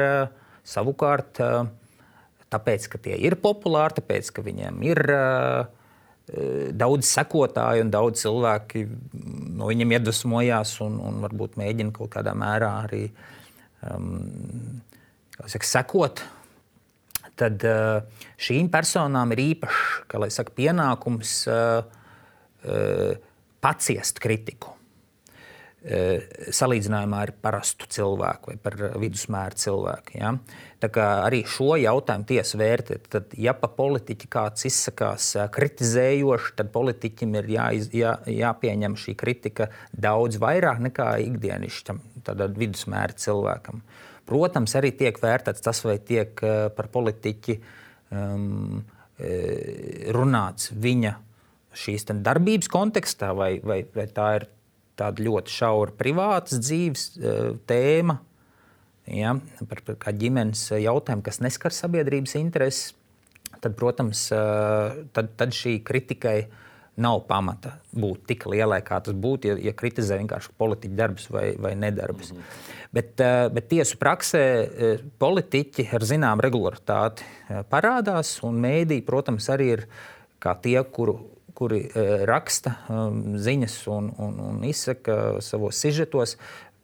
savukārt, 0.65 1.41
tāpēc, 2.53 2.87
ka 2.89 3.01
tie 3.03 3.17
ir 3.27 3.35
populāri, 3.41 3.99
tāpēc, 3.99 4.31
ka 4.31 4.45
viņiem 4.45 4.79
ir 4.87 5.03
daudz 6.73 7.09
sekotāju 7.11 7.85
un 7.85 7.91
daudz 7.93 8.23
cilvēki 8.23 8.85
no 9.59 9.69
viņiem 9.69 9.93
iedvesmojās 9.99 10.73
un, 10.81 10.97
un 10.97 11.19
varbūt 11.21 11.59
mēģina 11.61 11.93
kaut 11.93 12.15
kādā 12.15 12.33
mērā 12.37 12.71
arī 12.87 13.03
um, 13.85 14.81
saka, 15.45 15.69
sekot. 15.69 16.23
Tad 17.35 17.65
uh, 17.67 18.05
šīm 18.39 18.69
personām 18.71 19.33
ir 19.35 19.43
īpašs 19.49 20.37
saka, 20.37 20.53
pienākums 20.55 21.33
uh, 21.51 21.83
uh, 22.63 23.11
paciest 23.63 24.21
kritiku. 24.23 24.74
Eh, 25.85 26.23
salīdzinājumā 26.49 27.17
ar 27.27 27.31
parastu 27.45 27.85
cilvēku 27.93 28.49
vai 28.49 28.55
par 28.57 28.73
vidusmēra 28.97 29.53
cilvēku. 29.61 30.15
Ja? 30.17 30.31
Arī 30.81 31.43
šo 31.45 31.75
jautājumu 31.77 32.25
tiesa 32.25 32.57
vērtē, 32.57 32.97
tad, 33.05 33.35
ja 33.37 33.53
pa 33.53 33.69
politiķi 33.69 34.29
kāds 34.33 34.65
izsakās 34.65 35.27
eh, 35.37 35.45
kritizējoši, 35.53 36.55
tad 36.57 36.71
politiķim 36.73 37.37
ir 37.37 37.51
jāiz, 37.53 37.91
jā, 37.93 38.15
jāpieņem 38.25 38.97
šī 38.97 39.13
kritika 39.19 39.67
daudz 39.93 40.39
vairāk 40.41 40.81
nekā 40.87 41.11
ikdienišķam, 41.27 42.01
tādam 42.25 42.57
vidusmēra 42.57 43.19
cilvēkam. 43.21 43.85
Protams, 44.25 44.73
arī 44.81 44.89
tiek 44.97 45.21
vērtēts 45.21 45.67
tas, 45.69 45.83
vai 45.85 45.99
tiek 46.01 46.33
par 46.73 46.89
politiķi 46.89 47.59
um, 48.09 48.81
runāts 50.17 50.73
viņa 50.73 51.13
šīs 51.77 52.09
darbības 52.09 52.73
kontekstā, 52.73 53.35
vai, 53.37 53.51
vai, 53.61 53.83
vai 53.93 54.09
tā 54.09 54.33
ir 54.39 54.49
tāda 54.99 55.25
ļoti 55.25 55.51
šaura 55.51 55.95
privātas 55.97 56.61
dzīves 56.63 57.07
tēma, 57.69 58.19
ja, 59.11 59.35
par, 59.69 59.81
par 59.85 59.97
kā 60.01 60.13
ģimenes 60.15 60.67
jautājumu, 60.81 61.25
kas 61.25 61.41
neskar 61.43 61.75
sabiedrības 61.75 62.37
intereses, 62.39 62.93
tad, 63.59 63.75
protams, 63.77 64.27
tad, 65.15 65.33
tad 65.39 65.55
šī 65.55 65.79
kritikai 65.85 66.45
nav 67.01 67.25
pamata 67.27 67.73
būt 67.91 68.23
tik 68.29 68.45
lielai, 68.47 68.79
kā 68.85 69.01
tas 69.03 69.15
būtu, 69.19 69.49
ja, 69.49 69.55
ja 69.67 69.73
kritizē 69.75 70.15
vienkārši 70.21 70.53
politiķu 70.55 70.95
darbus 70.95 71.27
vai, 71.33 71.49
vai 71.59 71.73
nedarbus. 71.75 72.31
Mm 72.31 72.37
-hmm. 72.37 72.75
Bet, 72.95 73.21
bet 73.51 73.67
tiesu 73.67 73.97
praksē 73.99 74.43
politiķi 75.19 75.89
ar 75.93 76.01
zināmu 76.01 76.41
regularitāti 76.45 77.23
parādās, 77.69 78.39
un 78.43 78.61
mēdī, 78.61 79.01
protams, 79.03 79.49
arī 79.49 79.67
ir 79.73 79.87
tie, 80.61 80.83
kuru, 80.83 81.19
kuri 81.55 81.85
raksta 82.27 82.75
ziņas 83.47 83.75
un, 83.93 84.11
un, 84.21 84.39
un 84.49 84.63
izsaka 84.67 85.41
savos 85.43 85.79
sižetos 85.79 86.35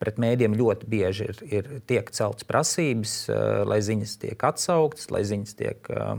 pret 0.02 0.18
mēdiem 0.22 0.58
ļoti 0.58 0.90
bieži 0.90 1.30
ir, 1.30 1.42
ir 1.46 1.72
tiek 1.90 2.10
celtas 2.16 2.48
prasības, 2.50 3.16
uh, 3.30 3.62
lai 3.70 3.82
ziņas 3.86 4.18
tiek 4.24 4.46
atsauktas, 4.50 5.12
lai 5.14 5.24
ziņas 5.30 5.58
tiek 5.60 5.92
uh, 5.94 6.16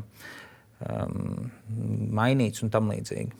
um, 0.86 1.48
mainītas 2.14 2.62
un 2.62 2.72
tam 2.74 2.92
līdzīgi. 2.92 3.34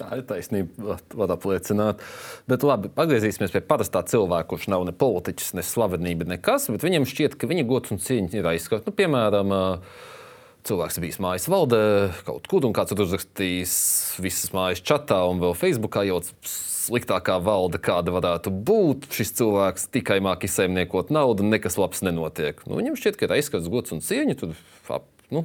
Tā 0.00 0.16
ir 0.16 0.22
taisnība, 0.24 0.96
var 1.12 1.34
apliecināt. 1.34 2.00
Bet 2.48 2.62
labi, 2.64 2.88
atgriezīsimies 2.88 3.52
pie 3.52 3.60
parastā 3.68 4.00
cilvēka, 4.08 4.48
kurš 4.48 4.70
nav 4.72 4.86
ne 4.88 4.94
politiķis, 4.96 5.50
ne 5.58 5.64
slavenība, 5.66 6.24
nekas. 6.30 6.70
Viņam 6.72 7.04
šķiet, 7.08 7.36
ka 7.36 7.50
viņa 7.50 7.66
gods 7.68 7.92
un 7.92 8.00
cieņa 8.00 8.38
ir 8.40 8.48
aizskauts. 8.54 8.88
Nu, 8.88 8.94
piemēram, 8.96 9.52
cilvēks 10.68 10.98
bijis 11.02 11.20
mājas 11.22 11.46
valdē 11.50 11.82
kaut 12.26 12.48
kur, 12.50 12.64
un 12.66 12.74
kāds 12.76 12.94
ir 12.94 13.02
uzrakstījis 13.04 13.76
visas 14.22 14.52
mājas 14.56 14.82
čatā 14.84 15.22
un 15.30 15.40
vēl 15.42 15.56
Facebookā 15.58 16.04
jau 16.08 16.20
sliktākā 16.44 17.38
valde, 17.44 17.80
kāda 17.82 18.12
varētu 18.14 18.52
būt. 18.66 19.10
Šis 19.14 19.34
cilvēks 19.40 19.88
tikai 19.94 20.18
māki 20.24 20.50
saimniekot 20.50 21.12
naudu, 21.14 21.46
nekas 21.46 21.78
labs 21.80 22.02
nenotiek. 22.06 22.60
Nu, 22.66 22.78
viņam 22.80 22.98
šķiet, 22.98 23.18
ka 23.18 23.28
ir 23.28 23.36
aizskats 23.36 23.70
gods 23.70 23.94
un 23.94 24.02
cieņa. 24.04 24.36
Tur, 24.40 24.56
nu, 25.34 25.44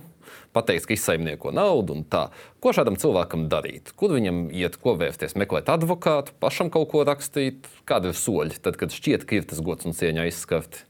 pateiks, 0.55 0.87
ka 0.87 0.95
izsaimnieko 0.95 1.53
naudu 1.55 1.99
un 1.99 2.07
tā. 2.07 2.27
Ko 2.63 2.73
šādam 2.75 2.97
cilvēkam 3.01 3.47
darīt? 3.51 3.93
Kur 3.99 4.15
viņam 4.15 4.47
iet, 4.55 4.79
ko 4.81 4.95
vērsties, 4.99 5.37
meklēt 5.39 5.69
advokātu, 5.73 6.35
pašam 6.41 6.71
kaut 6.73 6.89
ko 6.93 7.05
rakstīt? 7.07 7.69
Kādi 7.89 8.11
ir 8.11 8.19
soļi, 8.19 8.59
tad, 8.63 8.79
kad 8.81 8.95
šķiet, 8.95 9.27
ka 9.27 9.39
ir 9.39 9.47
tas 9.51 9.61
gods 9.65 9.87
un 9.87 9.97
cieņa 9.97 10.25
aizskarti? 10.25 10.85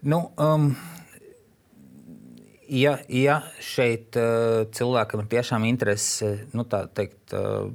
Nu, 0.00 0.30
um, 0.40 0.70
ja, 2.70 2.96
ja 3.10 3.40
šeit 3.62 4.16
uh, 4.18 4.64
cilvēkam 4.74 5.24
ir 5.24 5.30
tiešām 5.34 5.66
interese 5.68 6.32
nu, 6.56 6.64
teikt, 6.68 7.34
uh, 7.34 7.66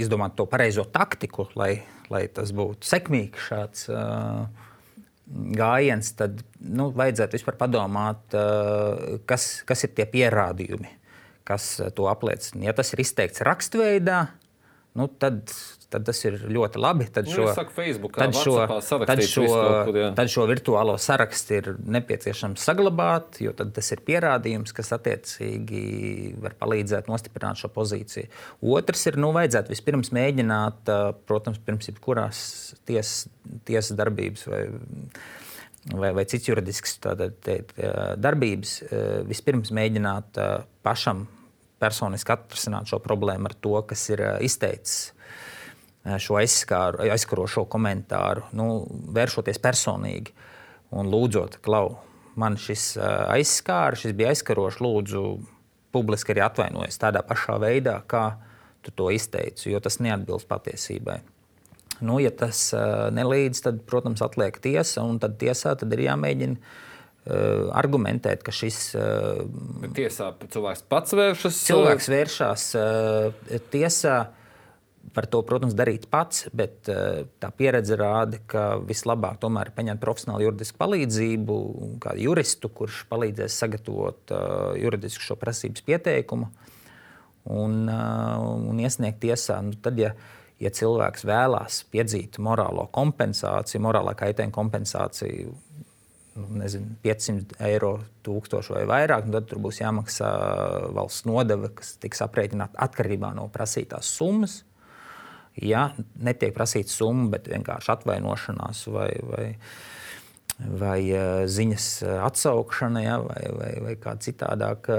izdomāt 0.00 0.36
to 0.38 0.46
pareizo 0.50 0.86
taktiku, 0.88 1.48
lai, 1.58 1.84
lai 2.12 2.26
tas 2.32 2.52
būtu 2.56 2.88
sekmīgs 2.88 3.48
šāds 3.50 3.88
uh, 3.92 4.44
gājiens, 5.56 6.12
tad 6.18 6.42
nu, 6.60 6.90
vajadzētu 6.94 7.38
vispār 7.38 7.56
padomāt, 7.58 8.34
kas, 9.24 9.46
kas 9.64 9.86
ir 9.86 9.94
tie 9.96 10.04
pierādījumi, 10.08 10.90
kas 11.48 11.68
to 11.96 12.10
apliecina. 12.12 12.66
Ja 12.68 12.74
tas 12.76 12.92
ir 12.92 13.00
izteikts 13.00 13.40
rakstveidā, 13.46 14.18
nu, 14.98 15.08
tad 15.20 15.50
tad 15.94 16.06
tas 16.08 16.20
ir 16.26 16.38
ļoti 16.50 16.80
labi. 16.82 17.06
Tad 17.14 17.28
nu, 17.28 17.34
šo, 17.36 17.44
nu, 17.48 17.66
Facebook, 17.74 18.16
tad 18.18 18.34
šo, 18.36 18.56
tad 19.06 19.22
šo, 19.26 19.44
kur, 19.86 19.98
tad 20.18 20.32
šo 20.32 20.46
virtuālo 20.50 20.96
sarakstu 21.00 21.58
ir 21.58 21.70
nepieciešams 21.96 22.64
saglabāt, 22.66 23.38
jo 23.44 23.54
tas 23.54 23.92
ir 23.94 24.02
pierādījums, 24.06 24.74
kas 24.76 24.90
attiecīgi 24.96 26.34
var 26.42 26.56
palīdzēt 26.60 27.10
nostiprināt 27.10 27.62
šo 27.62 27.70
pozīciju. 27.74 28.30
Otrs 28.74 29.06
ir, 29.10 29.20
nu, 29.22 29.30
vajadzētu 29.36 29.74
vispirms 29.74 30.10
mēģināt, 30.16 30.92
protams, 31.28 31.62
pirms 31.64 31.90
jebkurās 31.92 32.42
tiesas, 32.88 33.28
tiesas 33.68 33.96
darbības 33.98 34.46
vai 34.50 34.66
vai, 35.92 36.14
vai 36.16 36.22
cits 36.24 36.48
juridisks 36.48 36.94
tātad, 37.04 37.34
te, 37.44 37.58
darbības, 38.16 38.78
vispirms 39.28 39.68
mēģināt 39.76 40.40
pašam 40.86 41.26
personiski 41.84 42.32
atrisināt 42.32 42.88
šo 42.88 42.98
problēmu 43.04 43.52
ar 43.52 43.58
to, 43.60 43.76
kas 43.92 44.08
ir 44.10 44.24
izteicis 44.44 45.12
Eh, 46.04 46.18
šo 46.20 46.36
aizskāru, 46.36 47.00
aizskarošo 47.08 47.64
komentāru, 47.72 48.44
nu, 48.52 48.84
vēršoties 49.16 49.60
personīgi 49.64 50.34
un 50.92 51.08
lūdzot, 51.08 51.62
klau, 51.64 51.94
man 52.36 52.58
šis 52.60 52.90
eh, 52.98 53.12
aizskāra, 53.38 53.96
šis 53.96 54.12
bija 54.16 54.34
aizskarošs, 54.34 54.82
lūdzu, 54.84 55.22
publiski 55.96 56.34
arī 56.34 56.42
atvainojies 56.44 57.00
tādā 57.00 57.22
pašā 57.24 57.56
veidā, 57.62 58.02
kā 58.10 58.26
tu 58.84 58.92
to 58.92 59.08
izteici, 59.14 59.70
jo 59.72 59.80
tas 59.80 59.96
neatbilst 60.04 60.50
patiesībai. 60.50 61.22
Nu, 62.04 62.18
ja 62.20 62.28
tas 62.34 62.66
nelīdz, 63.14 63.62
tad, 63.64 63.78
protams, 63.88 64.20
atliek 64.26 64.58
tiesa, 64.60 65.06
un 65.06 65.20
tad 65.22 65.38
tiesā 65.40 65.72
tad 65.78 65.94
ir 65.94 66.02
jāmēģina 66.04 66.58
argumentēt, 67.24 68.42
ka 68.44 68.52
šis. 68.52 68.78
Uh, 68.98 69.44
tiesā 69.96 70.32
cilvēks 70.52 70.82
pats 70.92 71.14
vēršas? 71.16 71.60
Cilvēks 71.70 72.08
vēršas 72.12 72.64
uh, 72.80 73.60
tiesā. 73.72 74.24
Var 75.14 75.28
to, 75.30 75.42
protams, 75.46 75.76
darīt 75.76 76.08
pats, 76.10 76.46
bet 76.56 76.88
tā 76.88 77.48
pieredze 77.54 77.94
rāda, 78.00 78.38
ka 78.50 78.62
vislabāk 78.82 79.36
tomēr 79.42 79.68
ir 79.68 79.74
paņemt 79.76 80.00
profesionālu 80.02 80.46
juridisku 80.46 80.80
palīdzību, 80.80 81.58
kādu 82.02 82.24
juristu, 82.24 82.70
kurš 82.72 83.02
palīdzēs 83.12 83.58
sagatavot 83.62 84.32
juridisku 84.80 85.22
šo 85.22 85.36
prasības 85.38 85.84
pieteikumu 85.86 86.48
un, 87.52 87.84
un 87.84 88.80
iesniegt 88.80 89.20
tiesā. 89.22 89.60
Nu, 89.62 89.76
tad, 89.84 90.00
ja, 90.00 90.14
ja 90.58 90.72
cilvēks 90.74 91.28
vēlās 91.28 91.82
piedzīt 91.92 92.40
morālo 92.42 92.88
kompensāciju, 92.96 93.84
morālā 93.84 94.16
kaitējuma 94.18 94.56
kompensāciju, 94.56 95.54
nu, 96.34 96.48
nezinu, 96.60 96.96
500 97.04 97.58
eiro, 97.68 97.96
1000 98.26 98.70
vai 98.74 98.84
vairāk, 98.90 99.30
tad 99.32 99.48
tur 99.50 99.62
būs 99.64 99.80
jāmaksā 99.82 100.30
valsts 100.96 101.26
nodeva, 101.28 101.70
kas 101.74 101.96
tiks 102.02 102.22
aprēķināta 102.26 102.80
atkarībā 102.88 103.34
no 103.36 103.48
prasītās 103.54 104.12
summas 104.18 104.62
ja 105.62 105.88
netiek 106.22 106.54
prasīta 106.54 106.92
summa, 106.92 107.28
bet 107.36 107.48
vienkārši 107.50 107.92
atvainošanās 107.94 108.84
vai, 108.94 109.10
vai, 109.28 109.46
vai 110.82 110.98
eh, 111.10 111.44
ziņas 111.50 111.88
eh, 112.02 112.14
atsaukšana, 112.26 113.04
ja, 113.04 113.18
vai, 113.22 113.42
vai, 113.58 113.72
vai 113.88 113.96
kā 114.00 114.16
citādāk 114.22 114.90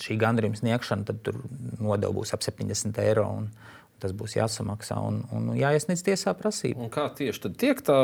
šī 0.00 0.16
gandrījuma 0.20 0.56
sniegšana, 0.56 1.04
tad 1.08 1.18
tur 1.26 1.42
nodeva 1.82 2.14
būs 2.14 2.32
ap 2.32 2.44
70 2.46 2.96
eiro. 3.02 3.26
Un, 3.42 3.50
Tas 3.96 4.12
būs 4.12 4.34
jāsamaksā 4.36 4.98
un, 5.00 5.22
un 5.32 5.52
jāiesniedz 5.56 6.02
tiesā 6.04 6.34
prasība. 6.36 6.82
Un 6.84 6.90
kā 6.92 7.06
tieši 7.16 7.46
tad 7.46 7.54
tiek 7.60 7.80
tā 7.84 7.96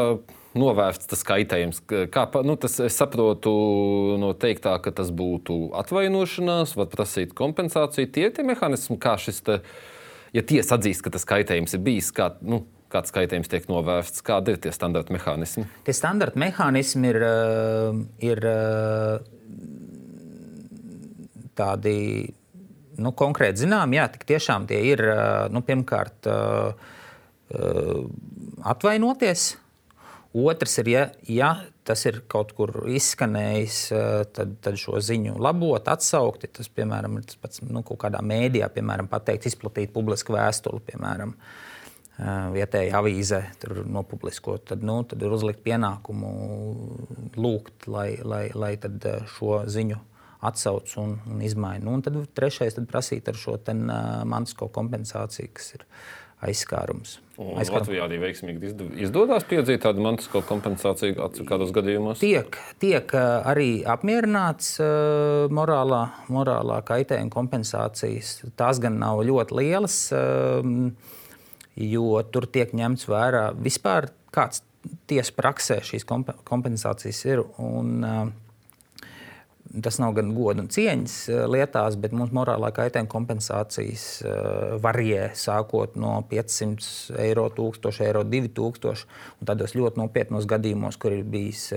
novērsts 0.56 1.10
tas 1.10 1.24
kaitējums? 1.28 1.82
Kā, 2.12 2.24
nu, 2.48 2.56
tas, 2.60 2.78
es 2.80 2.96
saprotu 2.96 3.52
no 4.20 4.32
teiktā, 4.32 4.78
ka 4.80 4.94
tas 4.96 5.12
būtu 5.12 5.74
atvainošanās, 5.82 6.72
var 6.80 6.88
prasīt 6.92 7.36
kompensāciju. 7.36 8.08
Tie 8.08 8.24
ir 8.28 8.32
tie 8.36 8.46
mehānismi, 8.48 8.96
kā 9.02 9.18
šis 9.20 9.42
te, 9.44 9.60
ja 10.32 10.44
tiesa 10.48 10.78
atzīst, 10.78 11.04
ka 11.04 11.12
tas 11.12 11.28
kaitējums 11.28 11.76
ir 11.76 11.84
bijis, 11.84 12.08
kā, 12.16 12.32
nu, 12.40 12.64
kāds 12.92 13.12
kaitējums 13.12 13.52
tiek 13.52 13.68
novērsts, 13.68 14.24
kādi 14.24 14.56
ir 14.56 14.64
tie 14.64 14.72
standarta 14.72 15.12
mehānismi? 15.12 15.68
Tie 15.84 15.94
standarta 15.96 16.40
mehānismi 16.40 17.12
ir, 17.12 17.20
eh, 17.28 18.02
ir 18.32 18.46
eh, 18.48 19.16
tādi 21.58 21.96
nu, 23.00 23.12
konkrēti 23.16 23.64
zināmi. 23.64 23.98
Jā, 24.00 24.08
tik 24.12 24.26
tiešām 24.28 24.66
tie 24.70 24.80
ir 24.92 25.04
nu, 25.52 25.62
pirmkārt 25.66 26.28
atvainoties. 28.72 29.52
Otrs 30.32 30.78
ir, 30.80 30.88
ja, 30.88 31.02
ja 31.28 31.50
tas 31.84 32.04
ir 32.08 32.22
kaut 32.30 32.54
kur 32.56 32.70
izskanējis, 32.88 33.80
tad, 34.32 34.54
tad 34.64 34.78
šo 34.80 35.00
ziņu 35.02 35.34
labot, 35.42 35.88
atsaukt. 35.92 36.46
Tas, 36.56 36.70
piemēram, 36.72 37.18
ir 37.18 37.26
tas 37.28 37.40
pats 37.42 37.60
nu, 37.66 37.82
kaut 37.86 38.00
kādā 38.06 38.22
mēdījā, 38.24 38.70
piemēram, 38.72 39.10
pateikt, 39.12 39.50
izplatīt 39.50 39.92
publisku 39.92 40.36
vēstuli, 40.36 40.80
piemēram, 40.88 41.34
vietējā 42.54 42.96
avīzē, 42.96 43.42
tur 43.60 43.82
nopubliskot. 43.88 44.64
Tad, 44.70 44.86
nu, 44.86 45.00
tad 45.08 45.24
ir 45.24 45.34
uzlikt 45.36 45.60
pienākumu 45.66 46.32
lūgt, 47.36 47.88
lai, 47.90 48.14
lai, 48.24 48.46
lai 48.54 48.72
šo 49.34 49.62
ziņu 49.68 50.00
atsauc 50.42 50.96
un, 51.00 51.16
un 51.30 51.44
izmaina. 51.44 51.84
Nu, 51.86 51.96
un 51.98 52.02
tad 52.04 52.18
trešais 52.36 52.78
tad 52.78 52.88
prasīt 52.90 53.30
ar 53.30 53.38
šo 53.38 53.58
ten, 53.62 53.86
uh, 53.88 54.22
mantisko 54.28 54.68
kompensāciju, 54.74 55.52
kas 55.54 55.74
ir 55.76 55.86
uh, 55.86 56.02
aizskārums. 56.42 57.16
Aizskārums. 57.38 57.86
Latvijā 57.86 58.06
arī 58.06 58.18
veiksmīgi 58.22 58.72
izdodas 59.02 59.46
piedzīt 59.48 59.82
tādu 59.84 60.02
mantisko 60.04 60.42
kompensāciju 60.46 61.46
kādos 61.48 61.72
gadījumos? 61.74 62.22
Tiek, 62.22 62.58
tiek 62.82 63.14
arī 63.16 63.82
apmierināts 63.88 64.74
uh, 64.82 65.46
morālā, 65.54 66.02
morālā 66.32 66.80
kaitējuma 66.86 67.32
kompensācijas. 67.32 68.34
Tās 68.58 68.82
gan 68.82 68.98
nav 69.02 69.22
ļoti 69.28 69.58
lielas, 69.58 69.98
uh, 70.16 70.66
jo 71.78 72.06
tur 72.34 72.48
tiek 72.50 72.74
ņemts 72.76 73.08
vērā 73.10 73.48
vispār 73.62 74.10
kāds 74.34 74.64
tiesa 75.10 75.34
praksē 75.38 75.78
šīs 75.86 76.06
kompensācijas 76.08 77.26
ir. 77.30 77.44
Un, 77.62 78.02
Tas 79.72 79.96
nav 79.96 80.12
gan 80.18 80.34
godu 80.36 80.60
un 80.60 80.68
cieņas 80.68 81.14
lietās, 81.48 81.94
bet 81.96 82.12
mums 82.12 82.34
morālā 82.36 82.68
kaitējuma 82.76 83.08
kompensācijas 83.08 84.04
varijē 84.84 85.30
sākot 85.38 85.96
no 85.96 86.18
500 86.28 87.16
eiro, 87.24 87.46
1000 87.56 88.02
eiro, 88.04 88.20
2000. 88.28 89.06
Un 89.40 89.48
tādos 89.48 89.72
ļoti 89.78 90.02
nopietnos 90.02 90.48
gadījumos, 90.50 91.00
kur 91.00 91.16
ir 91.16 91.24
bijis 91.24 91.70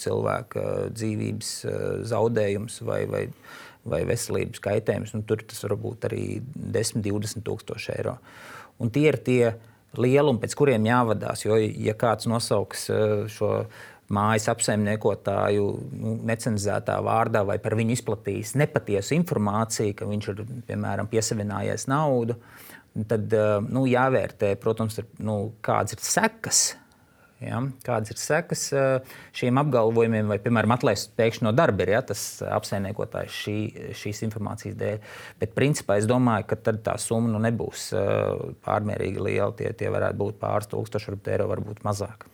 cilvēka 0.00 0.64
dzīvības 0.96 1.52
zaudējums 2.08 2.80
vai, 2.88 3.02
vai, 3.10 3.24
vai 3.84 4.02
veselības 4.08 4.62
kaitējums, 4.64 5.12
nu, 5.18 5.24
tur 5.28 5.44
tas 5.44 5.60
var 5.66 5.76
būt 5.82 6.08
arī 6.08 6.24
10, 6.56 7.04
20 7.04 7.44
tūkstoši 7.44 7.96
eiro. 7.98 8.16
Un 8.80 8.92
tie 8.92 9.10
ir 9.10 9.20
tie 9.24 9.42
lielumi, 10.00 10.40
pēc 10.42 10.56
kuriem 10.58 10.86
jāvadās. 10.88 11.44
Jo, 11.46 11.58
ja 11.58 11.96
kāds 11.98 12.28
nosauks 12.30 12.88
eh, 12.92 13.14
šo 13.32 13.52
mājas 14.12 14.48
apsaimniekotāju 14.52 15.66
nu, 15.96 16.14
necenzētā 16.28 16.98
vārdā 17.04 17.42
vai 17.48 17.58
par 17.62 17.76
viņu 17.78 17.96
izplatījis 17.96 18.54
nepatiesu 18.60 19.16
informāciju, 19.18 19.96
ka 19.98 20.08
viņš 20.08 20.30
ir 20.32 20.42
piemēram 20.68 21.10
piesavinājies 21.10 21.88
naudu, 21.90 22.38
tad 23.10 23.34
eh, 23.34 23.58
nu, 23.66 23.86
jāvērtē, 23.90 24.54
protams, 24.62 25.00
ir, 25.02 25.08
nu, 25.18 25.38
kādas 25.64 25.98
ir 25.98 26.04
sekas 26.06 26.66
Ja? 27.36 27.58
Kādas 27.84 28.14
ir 28.14 28.20
sekas 28.20 28.62
eh, 28.72 29.16
šiem 29.36 29.58
apgalvojumiem, 29.60 30.30
vai, 30.30 30.38
piemēram, 30.40 30.72
atlaist 30.72 31.12
pēkšņi 31.18 31.44
no 31.44 31.52
darba, 31.56 31.84
ir 31.84 31.92
ja? 31.92 32.00
tas 32.08 32.22
apsaimniekotājs 32.40 33.40
šī, 33.42 33.56
šīs 34.00 34.22
informācijas 34.24 34.78
dēļ. 34.80 35.02
Bet, 35.42 35.52
principā, 35.56 35.98
es 36.00 36.08
domāju, 36.08 36.48
ka 36.48 36.58
tā 36.64 36.96
summa 37.02 37.34
nu, 37.34 37.42
nebūs 37.44 37.90
eh, 37.96 38.54
pārmērīgi 38.64 39.28
liela. 39.28 39.52
Tie, 39.58 39.68
tie 39.76 39.92
varētu 39.92 40.20
būt 40.22 40.40
pāris 40.40 40.72
tūkstoši 40.72 41.18
eiro, 41.34 41.50
varbūt 41.52 41.84
mazāk. 41.84 42.24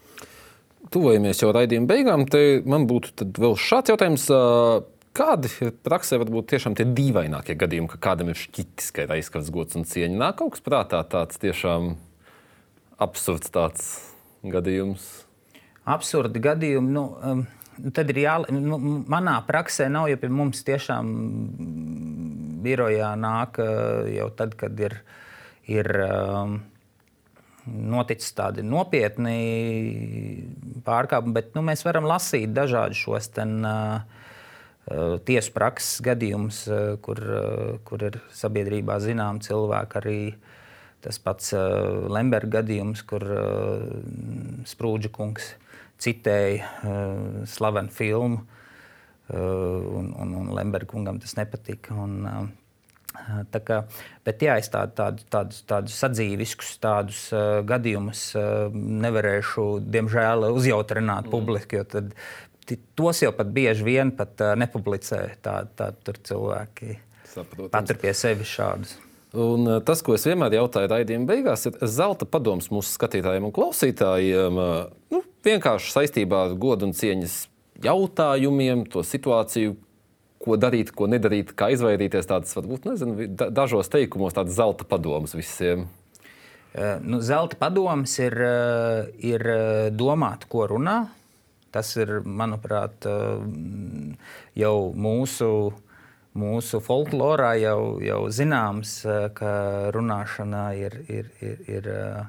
Tuvojamies 0.90 1.42
jau 1.42 1.52
raidījuma 1.54 1.90
beigām. 1.90 2.26
Te 2.26 2.60
man 2.66 2.88
būtu 2.90 3.28
vēl 3.38 3.54
šāds 3.60 3.92
jautājums. 3.92 4.26
Kādi 5.12 5.50
ir 5.60 5.74
praksē 5.84 6.16
varbūt 6.22 6.48
tiešām 6.54 6.74
tie 6.78 6.86
dīvainākie 6.88 7.54
gadījumi, 7.60 7.90
ka 7.92 7.98
kādam 8.00 8.30
ir 8.32 8.38
šķitis, 8.40 8.88
ka 8.96 9.04
ir 9.04 9.12
aizskats 9.18 9.52
gods 9.52 9.76
un 9.76 9.84
cieņa? 9.84 10.16
Nāk 10.16 10.38
kaut 10.40 10.54
kas 10.54 10.64
prātā 10.64 11.02
tāds 11.04 11.36
tiešām 11.42 11.92
absurds 12.96 13.52
tāds 13.52 13.90
gadījums? 14.40 15.04
Absurdi 15.84 16.40
gadījumi. 16.40 16.94
Nu, 16.96 17.04
um, 17.20 17.44
Tad 17.72 18.10
ir 18.12 18.18
jāatzīst, 18.20 18.52
nu, 18.68 18.76
manā 19.10 19.38
praksē 19.48 19.86
nav, 19.90 20.10
ja 20.10 20.18
pie 20.20 20.28
mums 20.30 20.60
tiešām 20.66 21.06
birojā 22.62 23.14
nāk 23.18 23.58
jau 24.12 24.28
tad, 24.36 24.52
kad 24.60 24.76
ir, 24.80 24.98
ir 25.72 25.88
um, 26.04 26.58
noticis 27.66 28.34
tādi 28.36 28.64
nopietni 28.66 29.36
pārkāpumi, 30.86 31.36
bet 31.36 31.52
nu, 31.56 31.62
mēs 31.66 31.84
varam 31.86 32.08
lasīt 32.10 32.54
dažādus 32.56 33.02
šos 33.04 33.30
ten, 33.36 33.60
uh, 33.62 35.18
tiesu 35.28 35.54
prakses 35.54 36.00
gadījumus, 36.04 36.64
uh, 36.70 36.80
kur, 37.04 37.22
uh, 37.22 37.76
kur 37.86 38.08
ir 38.08 38.18
sabiedrībā 38.34 38.98
zinām 39.04 39.42
cilvēki 39.44 40.02
arī 40.02 40.18
Tas 41.02 41.18
pats 41.18 41.50
uh, 41.56 42.06
Lemberga 42.14 42.60
gadījums, 42.60 43.00
kur 43.02 43.24
uh, 43.26 43.82
Sprūdža 44.70 45.10
kungs 45.10 45.48
citēja 46.02 46.62
uh, 46.62 47.40
slavenu 47.50 47.90
filmu, 47.90 48.44
uh, 48.44 49.96
un, 49.98 50.12
un, 50.14 50.36
un 50.38 50.52
Lemberga 50.54 50.92
kungam 50.94 51.18
tas 51.18 51.34
nepatika. 51.34 51.96
Un, 52.04 52.14
uh, 52.22 52.44
kā, 53.66 53.82
bet 54.26 54.42
jā, 54.44 54.56
es 54.60 54.70
tādu, 54.72 54.94
tādu, 54.98 55.26
tādus, 55.32 55.60
tādus 55.68 55.98
sadzīviskus 56.02 56.76
tādus, 56.82 57.20
uh, 57.34 57.60
gadījumus 57.68 58.24
uh, 58.38 58.72
nevarēšu, 58.72 59.66
diemžēl, 59.92 60.48
uzjautrināt 60.52 61.28
mm. 61.28 61.32
publiski, 61.32 61.80
jo 61.80 61.86
tad, 61.88 62.12
tos 62.98 63.22
jau 63.22 63.32
pat 63.36 63.52
bieži 63.52 63.86
vien 63.86 64.12
pat, 64.16 64.34
uh, 64.40 64.56
nepublicē. 64.58 65.22
Tā, 65.44 65.62
tā, 65.76 65.92
tur 66.04 66.20
cilvēki 66.30 66.98
Saprotams. 67.32 67.72
patur 67.74 68.00
pie 68.02 68.14
sevis 68.16 68.52
šādus. 68.56 68.96
Un 69.32 69.64
tas, 69.88 70.02
ko 70.04 70.12
es 70.12 70.26
vienmēr 70.28 70.58
jautāju 70.58 70.90
raidījuma 70.92 71.30
beigās, 71.30 71.64
ir 71.64 71.78
zelta 71.88 72.26
padoms 72.28 72.68
mūsu 72.68 72.92
skatītājiem 72.98 73.46
un 73.48 73.54
klausītājiem. 73.56 74.58
Nu, 75.08 75.22
vienkārši 75.46 75.94
saistībā 75.94 76.42
ar 76.50 76.58
godu 76.60 76.90
un 76.90 76.92
cieņas 76.96 77.38
jautājumiem, 77.82 78.84
to 78.92 79.00
situāciju, 79.06 79.76
ko 80.42 80.58
darīt, 80.60 80.92
ko 80.96 81.08
nedarīt, 81.10 81.54
kā 81.58 81.70
izvairīties. 81.74 82.28
Tādas 82.30 82.56
varbūt 82.58 82.88
nezinu, 82.90 83.28
dažos 83.54 83.90
teikumos 83.92 84.36
tādas 84.36 84.58
zelta 84.58 84.86
padomas 84.88 85.36
visiem. 85.38 85.86
Eh, 86.72 86.98
nu, 87.04 87.20
zelta 87.20 87.58
padoms 87.60 88.18
ir, 88.22 88.38
ir 89.20 89.48
domāt, 89.96 90.48
ko 90.52 90.66
runā. 90.74 90.98
Tas 91.72 91.94
ir, 91.96 92.18
manuprāt, 92.28 93.06
jau 94.60 94.76
mūsu 94.92 95.48
mūsu 96.38 96.80
folklorā 96.80 97.54
jau, 97.60 98.00
jau 98.02 98.20
zināms, 98.32 98.94
eh, 99.04 99.28
ka 99.34 99.90
runāšana 99.92 100.64
ir, 100.78 100.96
ir, 101.08 101.30
ir, 101.40 101.58
ir, 101.68 101.88
eh, 101.88 102.24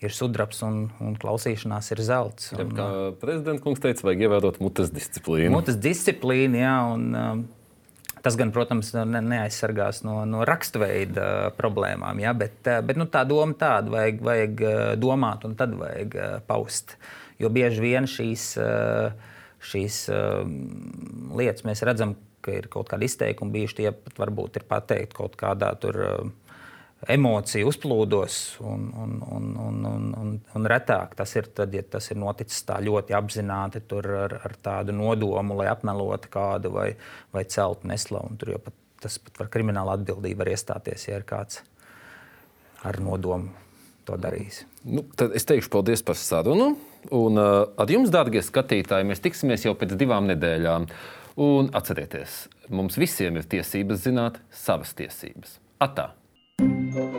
ir 0.00 0.14
sudrabs 0.16 0.62
un, 0.66 0.82
un 1.02 1.16
klausīšanās 1.20 1.92
ir 1.94 2.02
zelts. 2.04 2.50
Un, 2.56 2.74
kā 2.76 2.88
eh, 2.88 3.06
prezidents 3.20 3.64
kungs 3.64 3.82
teica, 3.82 4.06
vajag 4.08 4.26
ievērot 4.26 4.60
mutes 4.64 4.92
disciplīnu. 4.94 5.52
Mutes 5.54 5.80
disciplīnu, 5.80 6.62
jā. 6.62 6.76
Un, 6.96 7.48
Tas 8.20 8.34
gan, 8.36 8.50
protams, 8.52 8.90
ne, 8.92 9.22
neaizsargās 9.24 10.02
no, 10.04 10.18
no 10.28 10.42
raksturveida 10.44 11.54
problēmām, 11.56 12.18
ja, 12.20 12.34
bet, 12.36 12.58
bet 12.84 12.98
nu, 13.00 13.06
tā 13.08 13.22
doma 13.24 13.56
tāda, 13.56 13.88
vajag, 13.94 14.18
vajag 14.26 14.60
domāt 15.00 15.46
un 15.48 15.54
tad 15.56 15.72
vajag 15.80 16.18
paust. 16.44 16.98
Jo 17.40 17.48
bieži 17.48 17.80
vien 17.80 18.04
šīs, 18.04 18.44
šīs 19.70 19.96
lietas 21.40 21.64
mēs 21.64 21.80
redzam, 21.88 22.12
ka 22.44 22.58
ir 22.58 22.68
kaut 22.72 22.92
kādi 22.92 23.08
izteikumi 23.08 23.56
bijuši, 23.56 23.78
tie 23.80 23.94
pat 23.96 24.20
varbūt 24.20 24.60
ir 24.60 24.68
pateikti 24.68 25.16
kaut 25.16 25.40
kādā 25.40 25.72
tur. 25.80 26.02
Emociju 27.08 27.70
uzplūdos, 27.70 28.34
un, 28.60 28.90
un, 28.92 29.12
un, 29.24 29.44
un, 29.56 29.78
un, 29.88 30.08
un, 30.20 30.34
un 30.58 30.66
retāk 30.68 31.14
tas 31.16 31.32
ir 31.32 31.48
tad, 31.56 31.72
ja 31.72 31.80
tas 31.80 32.10
ir 32.12 32.18
noticis 32.20 32.60
tā 32.68 32.76
ļoti 32.84 33.16
apzināti, 33.16 33.80
ar, 33.96 34.36
ar 34.36 34.56
tādu 34.60 34.92
nodomu, 34.92 35.56
lai 35.56 35.70
apmelotu 35.72 36.28
kādu 36.32 36.74
vai, 36.74 36.90
vai 37.32 37.46
celtu 37.48 37.88
neslavu. 37.88 38.36
Tur 38.36 38.52
jau 38.52 38.60
pat, 38.66 38.76
tas 39.00 39.16
pat 39.24 39.40
var 39.40 39.48
krimināla 39.56 39.96
atbildība 39.96 40.44
var 40.44 40.52
iestāties, 40.52 41.08
ja 41.08 41.16
ir 41.22 41.24
kāds 41.24 41.62
ar 42.84 43.00
nodomu 43.00 43.48
to 44.04 44.20
darījis. 44.20 44.66
Nu, 44.84 45.06
tad 45.16 45.32
es 45.36 45.48
teikšu 45.48 45.72
paldies 45.72 46.04
par 46.04 46.20
sarunu. 46.20 46.74
Un 47.16 47.40
uh, 47.40 47.64
ar 47.80 47.88
jums, 47.88 48.12
dārgie 48.12 48.44
skatītāji, 48.44 49.08
mēs 49.08 49.24
tiksimies 49.24 49.64
jau 49.64 49.72
pēc 49.78 49.96
divām 49.96 50.28
nedēļām. 50.34 50.88
Un 51.40 51.72
atcerieties, 51.76 52.42
mums 52.68 53.00
visiem 53.00 53.40
ir 53.40 53.48
tiesības 53.48 54.04
zināt 54.04 54.40
savas 54.52 54.92
tiesības. 54.98 55.56
Atā! 55.80 56.10
Thank 56.60 56.94
you 56.94 57.09